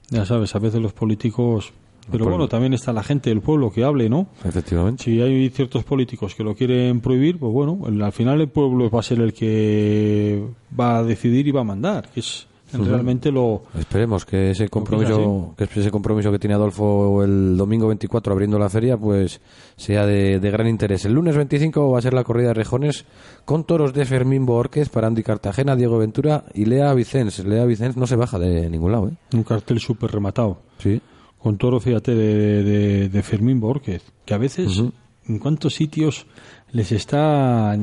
[0.09, 1.73] Ya sabes, a veces los políticos...
[2.09, 4.27] Pero bueno, también está la gente del pueblo que hable, ¿no?
[4.45, 5.03] Efectivamente.
[5.03, 8.99] Si hay ciertos políticos que lo quieren prohibir, pues bueno, al final el pueblo va
[8.99, 10.47] a ser el que
[10.79, 13.63] va a decidir y va a mandar, que es realmente lo...
[13.77, 18.69] Esperemos que ese compromiso, que ese compromiso que tiene Adolfo el domingo 24 abriendo la
[18.69, 19.41] feria, pues
[19.75, 21.05] sea de, de gran interés.
[21.05, 23.05] El lunes 25 va a ser la corrida de rejones
[23.45, 27.45] con toros de Fermín Borquez para Andy Cartagena, Diego Ventura y Lea Vicens.
[27.45, 29.13] Lea Vicens no se baja de ningún lado, ¿eh?
[29.33, 30.59] Un cartel súper rematado.
[30.79, 31.01] Sí.
[31.37, 34.81] Con toro, fíjate, de, de, de Fermín Borquez, que a veces,
[35.27, 36.25] en cuántos sitios
[36.71, 37.77] les está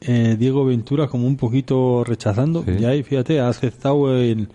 [0.00, 2.72] eh, Diego Ventura como un poquito rechazando, Sí.
[2.80, 4.48] y ahí, fíjate, ha aceptado en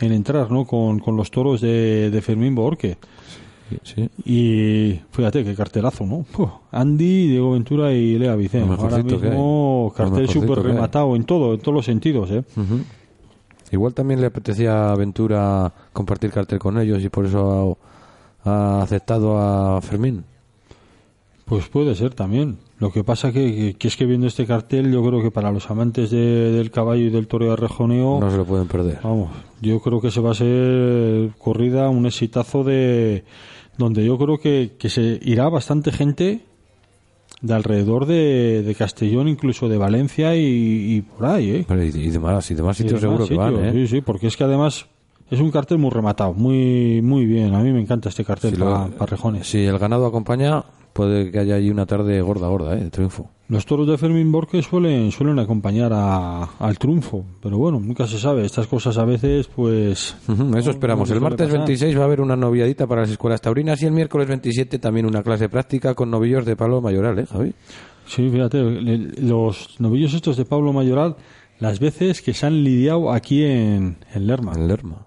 [0.00, 0.64] entrar, ¿no?
[0.66, 2.56] Con, con los toros de, de Fermín.
[2.80, 2.96] Sí,
[3.84, 4.08] sí.
[4.24, 6.24] Y fíjate qué cartelazo, ¿no?
[6.32, 8.74] Puh, Andy, Diego Ventura y Lea Vicente.
[8.78, 12.42] Ahora mismo cartel súper rematado en todo, en todos los sentidos, ¿eh?
[13.70, 17.78] Igual también le apetecía a Ventura compartir cartel con ellos y por eso
[18.44, 20.24] ha, ha aceptado a Fermín.
[21.46, 22.58] Pues puede ser también.
[22.82, 25.70] Lo que pasa que, que, es que viendo este cartel, yo creo que para los
[25.70, 28.98] amantes de- del caballo y del toro de rejoneo, No se lo pueden perder.
[29.04, 33.22] vamos, yo creo que se va a ser corrida un exitazo de
[33.78, 36.40] donde yo creo que, que se irá bastante gente
[37.40, 40.42] de alrededor de, de Castellón, incluso de Valencia y,
[40.96, 41.64] y por ahí, ¿eh?
[41.68, 43.72] Pero y, y demás, y demás Y sitios demás seguro que van, ¿eh?
[43.72, 44.86] Sí, sí, porque es que además
[45.30, 47.54] es un cartel muy rematado, muy muy bien.
[47.54, 49.46] A mí me encanta este cartel Si lo- para rejones.
[49.48, 52.84] Si el ganado acompaña, puede que haya ahí una tarde gorda, gorda, ¿eh?
[52.84, 53.30] De triunfo.
[53.48, 58.18] Los toros de Fermín Borges suelen, suelen acompañar a- al triunfo, pero bueno, nunca se
[58.18, 58.46] sabe.
[58.46, 60.16] Estas cosas a veces, pues.
[60.26, 61.08] Eso no- esperamos.
[61.08, 61.58] no el martes pasar.
[61.60, 65.04] 26 va a haber una noviadita para las escuelas taurinas y el miércoles 27 también
[65.06, 67.52] una clase práctica con novillos de Pablo Mayoral, ¿eh, Javi?
[68.06, 71.16] Sí, fíjate, le- los novillos estos de Pablo Mayoral,
[71.60, 75.06] las veces que se han lidiado aquí en, en Lerma, En Lerma.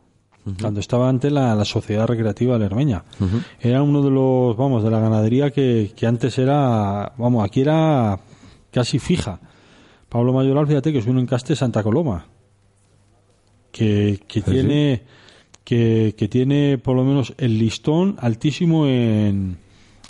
[0.60, 3.04] Cuando estaba ante la, la Sociedad Recreativa Lermeña.
[3.60, 8.20] Era uno de los, vamos, de la ganadería que, que antes era, vamos, aquí era
[8.72, 9.40] casi fija.
[10.10, 12.28] Pablo Mayoral, fíjate que es un encaste Santa Coloma,
[13.72, 15.02] que, que Sí, tiene
[15.64, 19.58] que, que tiene por lo menos el listón altísimo en,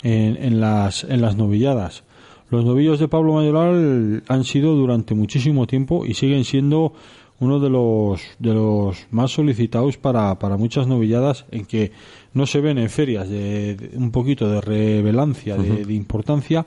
[0.02, 2.04] en, en las, en las novilladas.
[2.50, 6.92] Los novillos de Pablo Mayoral han sido durante muchísimo tiempo y siguen siendo
[7.38, 11.92] uno de los, de los más solicitados para, para muchas novilladas en que
[12.32, 16.64] no se ven en ferias de, de un poquito de revelancia, de, de importancia,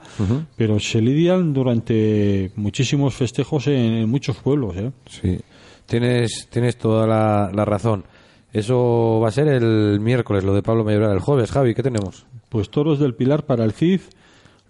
[0.56, 4.76] pero se lidian durante muchísimos festejos en, en muchos pueblos.
[4.76, 4.92] ¿eh?
[5.06, 5.38] Sí.
[5.86, 8.04] Tienes, tienes toda la, la razón.
[8.52, 11.12] Eso va a ser el miércoles, lo de Pablo Mayoral.
[11.12, 12.26] El jueves, Javi, ¿qué tenemos?
[12.48, 14.00] Pues toros del Pilar para el Cid,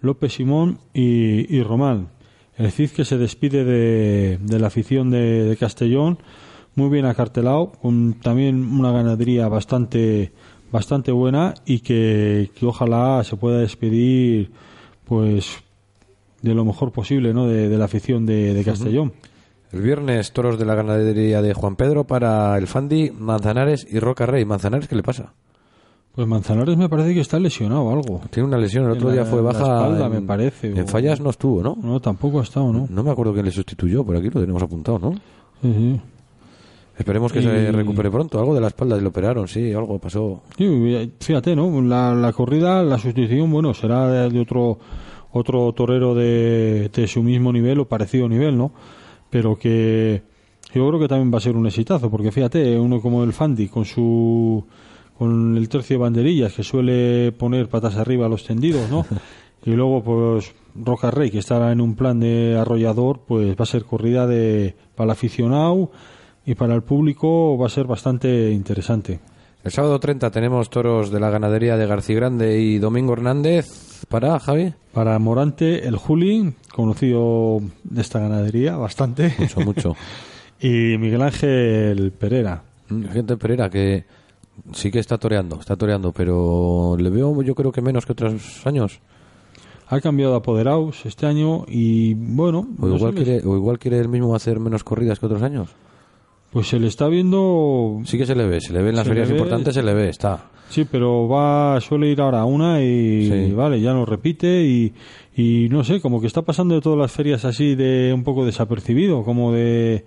[0.01, 2.09] López Simón y, y Román.
[2.61, 6.19] El Cid que se despide de, de la afición de, de Castellón,
[6.75, 10.31] muy bien acartelado, con también una ganadería bastante
[10.71, 14.51] bastante buena y que, que ojalá se pueda despedir
[15.05, 15.57] pues
[16.41, 17.47] de lo mejor posible, ¿no?
[17.47, 19.11] De, de la afición de, de Castellón.
[19.71, 24.25] El viernes, toros de la ganadería de Juan Pedro para el Fandi, Manzanares y Roca
[24.25, 24.45] Rey.
[24.45, 25.33] ¿Manzanares qué le pasa?
[26.13, 28.21] Pues Manzanares me parece que está lesionado o algo.
[28.31, 29.59] Tiene una lesión, el otro la- día fue baja.
[29.63, 31.77] espalda, en, me parece, En o- fallas no estuvo, ¿no?
[31.81, 32.87] No, tampoco ha estado, ¿no?
[32.89, 35.11] No me acuerdo quién le sustituyó, por aquí lo tenemos apuntado, ¿no?
[35.61, 36.01] Sí, sí.
[36.97, 38.39] Esperemos que Y- se recupere pronto.
[38.39, 40.41] Algo de la espalda le operaron, sí, algo pasó.
[40.57, 41.81] Sí, fíjate, ¿no?
[41.81, 44.77] La, la corrida, la sustitución, bueno, será de, de otro
[45.33, 48.73] otro torero de, de su mismo nivel o parecido nivel, ¿no?
[49.29, 50.21] Pero que
[50.75, 53.69] yo creo que también va a ser un exitazo, porque fíjate, uno como el Fandi,
[53.69, 54.61] con su
[55.21, 59.05] con el tercio de banderillas que suele poner patas arriba a los tendidos, ¿no?
[59.63, 63.67] y luego, pues, Roca Rey, que estará en un plan de arrollador, pues va a
[63.67, 65.91] ser corrida de para el aficionado
[66.43, 69.19] y para el público va a ser bastante interesante.
[69.63, 73.67] El sábado 30 tenemos toros de la ganadería de García Grande y Domingo Hernández.
[74.09, 74.73] ¿Para, Javi?
[74.91, 79.35] Para Morante, el Juli, conocido de esta ganadería bastante.
[79.37, 79.95] Mucho, mucho.
[80.59, 82.63] y Miguel Ángel Pereira.
[83.13, 84.03] Gente Pereira que
[84.73, 88.65] sí que está toreando, está toreando, pero le veo yo creo que menos que otros
[88.65, 88.99] años.
[89.87, 93.99] Ha cambiado de apoderados este año y bueno, O no igual, quiere, o igual quiere
[93.99, 95.69] él mismo hacer menos corridas que otros años.
[96.51, 98.01] pues se le está viendo.
[98.05, 99.93] Sí que se le ve, se le ve en las ferias ve- importantes, se le
[99.93, 100.49] ve, está.
[100.69, 103.51] Sí, pero va suele ir ahora a una y Sí.
[103.53, 104.93] vale, ya lo repite y,
[105.35, 108.45] y no sé, como que está pasando de todas las ferias así de un poco
[108.45, 110.05] desapercibido, como de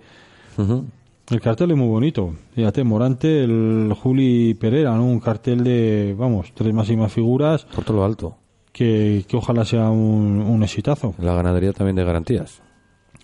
[0.57, 0.85] Ujú.
[1.29, 2.33] El cartel es muy bonito.
[2.53, 5.05] Fíjate, Morante, el Juli Pereira, ¿no?
[5.05, 8.37] Un cartel de, vamos, tres máximas figuras Por todo lo alto.
[8.71, 11.15] que, que ojalá sea un, un exitazo.
[11.19, 12.61] La ganadería también de garantías.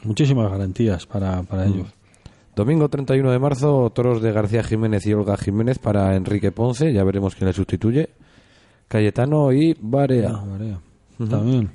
[0.04, 1.88] Muchísimas garantías para, para ellos.
[2.56, 7.04] Domingo 31 de marzo, toros de García Jiménez y Olga Jiménez para Enrique Ponce, ya
[7.04, 8.10] veremos quién le sustituye.
[8.88, 10.32] Cayetano y Barea.
[10.34, 10.80] Ah, Varea.
[11.30, 11.70] También.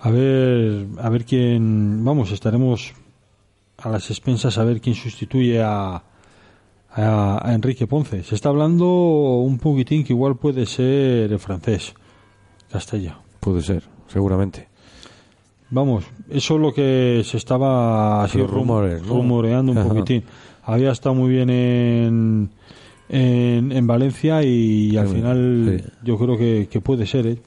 [0.00, 2.04] A ver, a ver quién.
[2.04, 2.92] Vamos, estaremos
[3.82, 6.02] a las expensas a ver quién sustituye a,
[6.92, 8.22] a, a Enrique Ponce.
[8.22, 11.94] Se está hablando un poquitín que igual puede ser el francés,
[12.70, 13.18] Castella.
[13.40, 14.68] Puede ser, seguramente.
[15.70, 20.24] Vamos, eso es lo que se estaba así rumoreando un poquitín.
[20.64, 22.50] Había estado muy bien en,
[23.08, 25.90] en, en Valencia y al final sí.
[26.02, 27.38] yo creo que, que puede ser, ¿eh?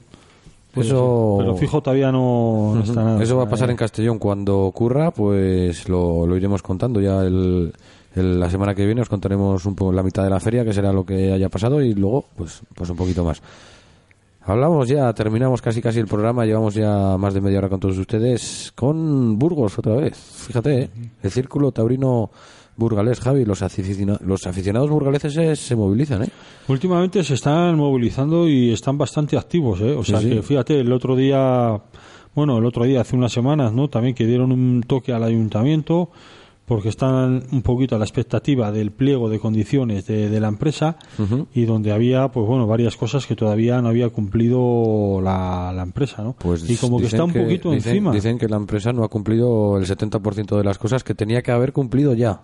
[0.74, 1.36] Puede Eso-.
[1.38, 3.22] Pero fijo todavía no, está nada.
[3.22, 7.72] Eso va a pasar en Castellón cuando ocurra, pues lo, lo iremos contando ya el,
[8.16, 10.72] el- la semana que viene os contaremos un poco la mitad de la feria que
[10.72, 13.40] será lo que haya pasado y luego pues pues un poquito más.
[14.46, 17.96] Hablamos ya, terminamos casi casi el programa, llevamos ya más de media hora con todos
[17.96, 20.14] ustedes con Burgos otra vez.
[20.18, 20.90] Fíjate, ¿eh?
[21.22, 22.28] el círculo taurino
[22.76, 26.28] burgalés, Javi, los, aficionados los aficionados burgaleses se movilizan, ¿eh?
[26.68, 29.92] Últimamente se están movilizando y están bastante activos, ¿eh?
[29.92, 30.30] O sea sí.
[30.30, 31.80] que fíjate, el otro día,
[32.34, 33.88] bueno, el otro día, hace unas semanas, ¿no?
[33.88, 36.10] También que dieron un toque al ayuntamiento
[36.66, 40.96] porque están un poquito a la expectativa del pliego de condiciones de, de la empresa
[41.52, 46.22] y donde había, pues bueno, varias cosas que todavía no había cumplido la, la empresa,
[46.22, 46.34] ¿no?
[46.38, 48.12] Pues y como que está un poquito dicen- encima.
[48.12, 51.52] Dicen que la empresa no ha cumplido el 70% de las cosas que tenía que
[51.52, 52.40] haber cumplido ya.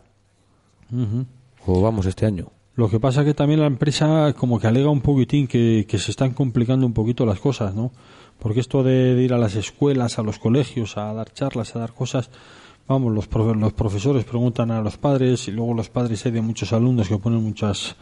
[0.93, 1.27] Ujú.
[1.67, 2.47] O vamos, este año.
[2.75, 6.11] Lo que pasa que también la empresa como que alega un poquitín que, que se
[6.11, 7.93] están complicando un poquito las cosas, ¿no?
[8.39, 11.81] Porque esto de, de ir a las escuelas, a los colegios, a dar charlas, a
[11.81, 12.31] dar cosas,
[12.89, 16.41] vamos, los, profe- los profesores preguntan a los padres y luego los padres hay de
[16.41, 17.97] muchos alumnos que ponen muchas,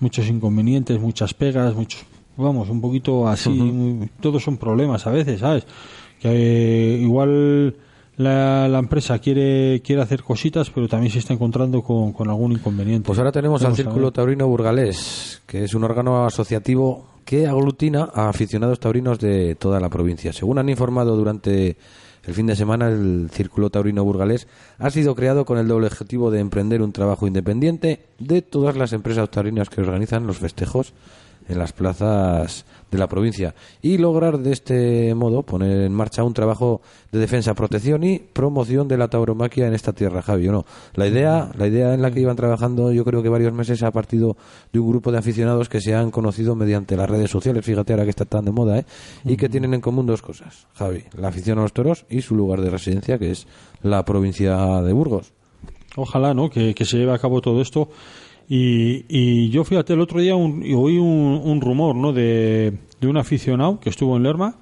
[0.00, 2.04] muchos inconvenientes, muchas pegas, muchos,
[2.36, 5.66] vamos, un poquito así, muy- todos son problemas a veces, ¿sabes?
[6.18, 7.76] Que eh, igual
[8.16, 12.52] la, la empresa quiere, quiere hacer cositas, pero también se está encontrando con, con algún
[12.52, 13.06] inconveniente.
[13.06, 14.12] Pues ahora tenemos al Vamos Círculo.
[14.12, 19.88] Taurino Burgalés, que es un órgano asociativo que aglutina a aficionados taurinos de toda la
[19.88, 20.32] provincia.
[20.32, 21.76] Según han informado durante
[22.24, 24.48] el fin de semana, el Círculo Taurino Burgalés
[24.78, 28.92] ha sido creado con el doble objetivo de emprender un trabajo independiente de todas las
[28.92, 30.92] empresas taurinas que organizan los festejos
[31.48, 36.32] en las plazas de la provincia y lograr de este modo poner en marcha un
[36.32, 36.80] trabajo
[37.10, 40.66] de defensa, protección y promoción de la tauromaquia en esta tierra, Javi, ¿o no?
[40.94, 43.90] La idea, la idea en la que iban trabajando yo creo que varios meses ha
[43.90, 44.36] partido
[44.72, 48.04] de un grupo de aficionados que se han conocido mediante las redes sociales, fíjate ahora
[48.04, 48.86] que está tan de moda, ¿eh?
[49.24, 52.34] y que tienen en común dos cosas, Javi, la afición a los toros y su
[52.34, 53.46] lugar de residencia que es
[53.82, 55.32] la provincia de Burgos.
[55.96, 56.50] Ojalá, ¿no?
[56.50, 57.88] Que, que se lleve a cabo todo esto.
[58.48, 62.12] Y, y yo, fíjate, el otro día un- y oí un, un rumor, ¿no?
[62.12, 64.56] De, de un aficionado que estuvo en Lerma.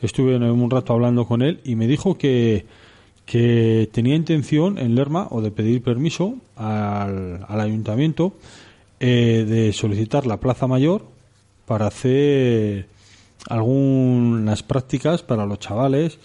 [0.00, 2.66] Estuve un rato hablando con él y me dijo que,
[3.24, 8.34] que tenía intención en Lerma o de pedir permiso al, al ayuntamiento
[9.00, 11.02] eh, de solicitar la plaza mayor
[11.66, 12.86] para hacer
[13.48, 16.18] algunas prácticas para los chavales.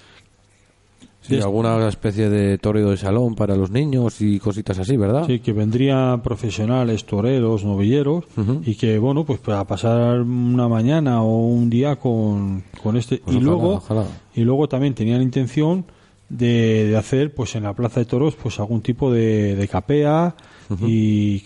[1.21, 5.25] Sí, alguna especie de toreo de salón para los niños y cositas así, ¿verdad?
[5.27, 8.25] Sí, que vendrían profesionales, toreros, novilleros,
[8.65, 13.17] y que, bueno, pues para pasar una mañana o un día con, con este.
[13.19, 14.05] Pues y, ojalá, luego, ojalá.
[14.35, 15.85] y luego también tenían intención
[16.27, 20.35] de, de hacer, pues en la Plaza de Toros, pues algún tipo de, de capea
[20.79, 21.41] y,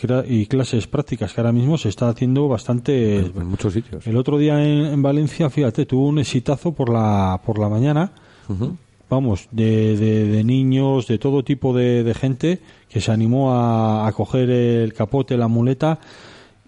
[0.45, 3.17] clases prácticas que ahora mismo se está haciendo bastante.
[3.17, 4.05] En, en muchos sitios.
[4.07, 8.11] El otro día en, en Valencia, fíjate, tuvo un exitazo por la, por la mañana.
[9.09, 14.07] Vamos, de, de- de niños, de todo tipo de, de gente que se animó a,
[14.07, 15.99] a coger el capote, la muleta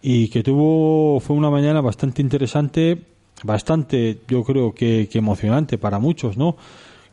[0.01, 2.99] y que tuvo, fue una mañana bastante interesante,
[3.43, 6.55] bastante, yo creo que, que emocionante para muchos, ¿no?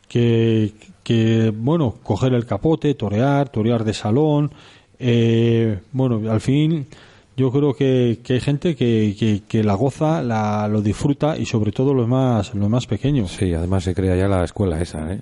[0.09, 0.72] Que,
[1.03, 4.53] que, bueno, coger el capote, torear, torear de salón,
[4.99, 6.87] eh, bueno, al fin
[7.37, 11.47] yo creo que, que hay gente que, que, que la goza, la, lo disfruta y
[11.47, 13.32] sobre todo los más, los más pequeños.
[13.32, 15.20] Sí, además se crea ya la escuela esa, ¿eh?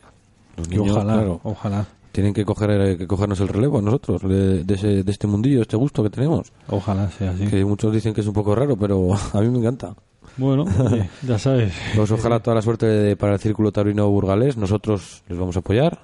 [0.56, 4.64] Los niños, ojalá, claro, ojalá, tienen que coger eh, que cogernos el relevo nosotros de,
[4.64, 6.52] de ese- de este mundillo, este gusto que tenemos.
[6.68, 7.46] ojalá sea así.
[7.46, 9.94] Que muchos dicen que es un poco raro, pero a mí me encanta.
[10.36, 11.72] Bueno, oye, ya sabes.
[11.96, 14.56] Pues ojalá toda la suerte de- para el Círculo Taurino Burgalés.
[14.58, 15.98] Nosotros les vamos a apoyar.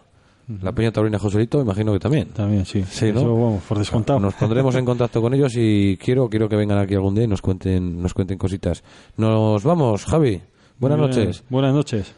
[0.62, 2.28] La Peña Taurina Joselito, imagino que también.
[2.28, 2.82] También, sí.
[2.88, 3.20] Sí, ¿no?
[3.20, 4.18] Eso, vamos, por descontado.
[4.18, 7.28] Nos pondremos en contacto con ellos y quiero quiero que vengan aquí algún día y
[7.28, 8.82] nos cuenten nos cuenten cositas.
[9.16, 10.40] Nos vamos, Javi.
[10.78, 11.10] Buenas bien.
[11.10, 11.44] noches.
[11.50, 12.14] Buenas noches.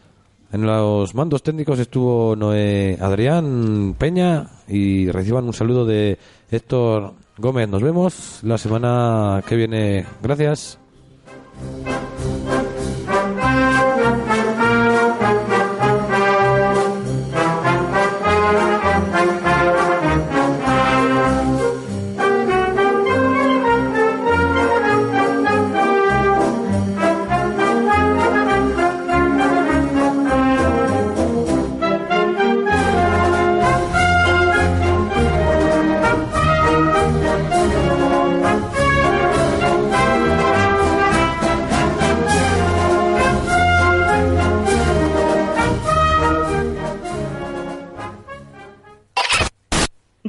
[0.52, 6.18] En los mandos técnicos estuvo Noé Adrián Peña y reciban un saludo de
[6.50, 7.68] Héctor Gómez.
[7.68, 10.06] Nos vemos la semana que viene.
[10.22, 10.78] Gracias.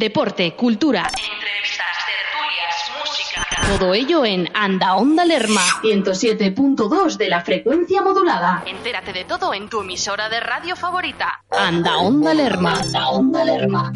[0.01, 3.77] Deporte, cultura, Entrevistas, tertulias, música.
[3.77, 5.61] todo ello en Anda Onda Lerma.
[5.83, 8.63] 107.2 de la frecuencia modulada.
[8.65, 11.43] Entérate de todo en tu emisora de radio favorita.
[11.51, 12.81] Anda Onda Lerma.
[12.91, 13.93] La onda Lerma.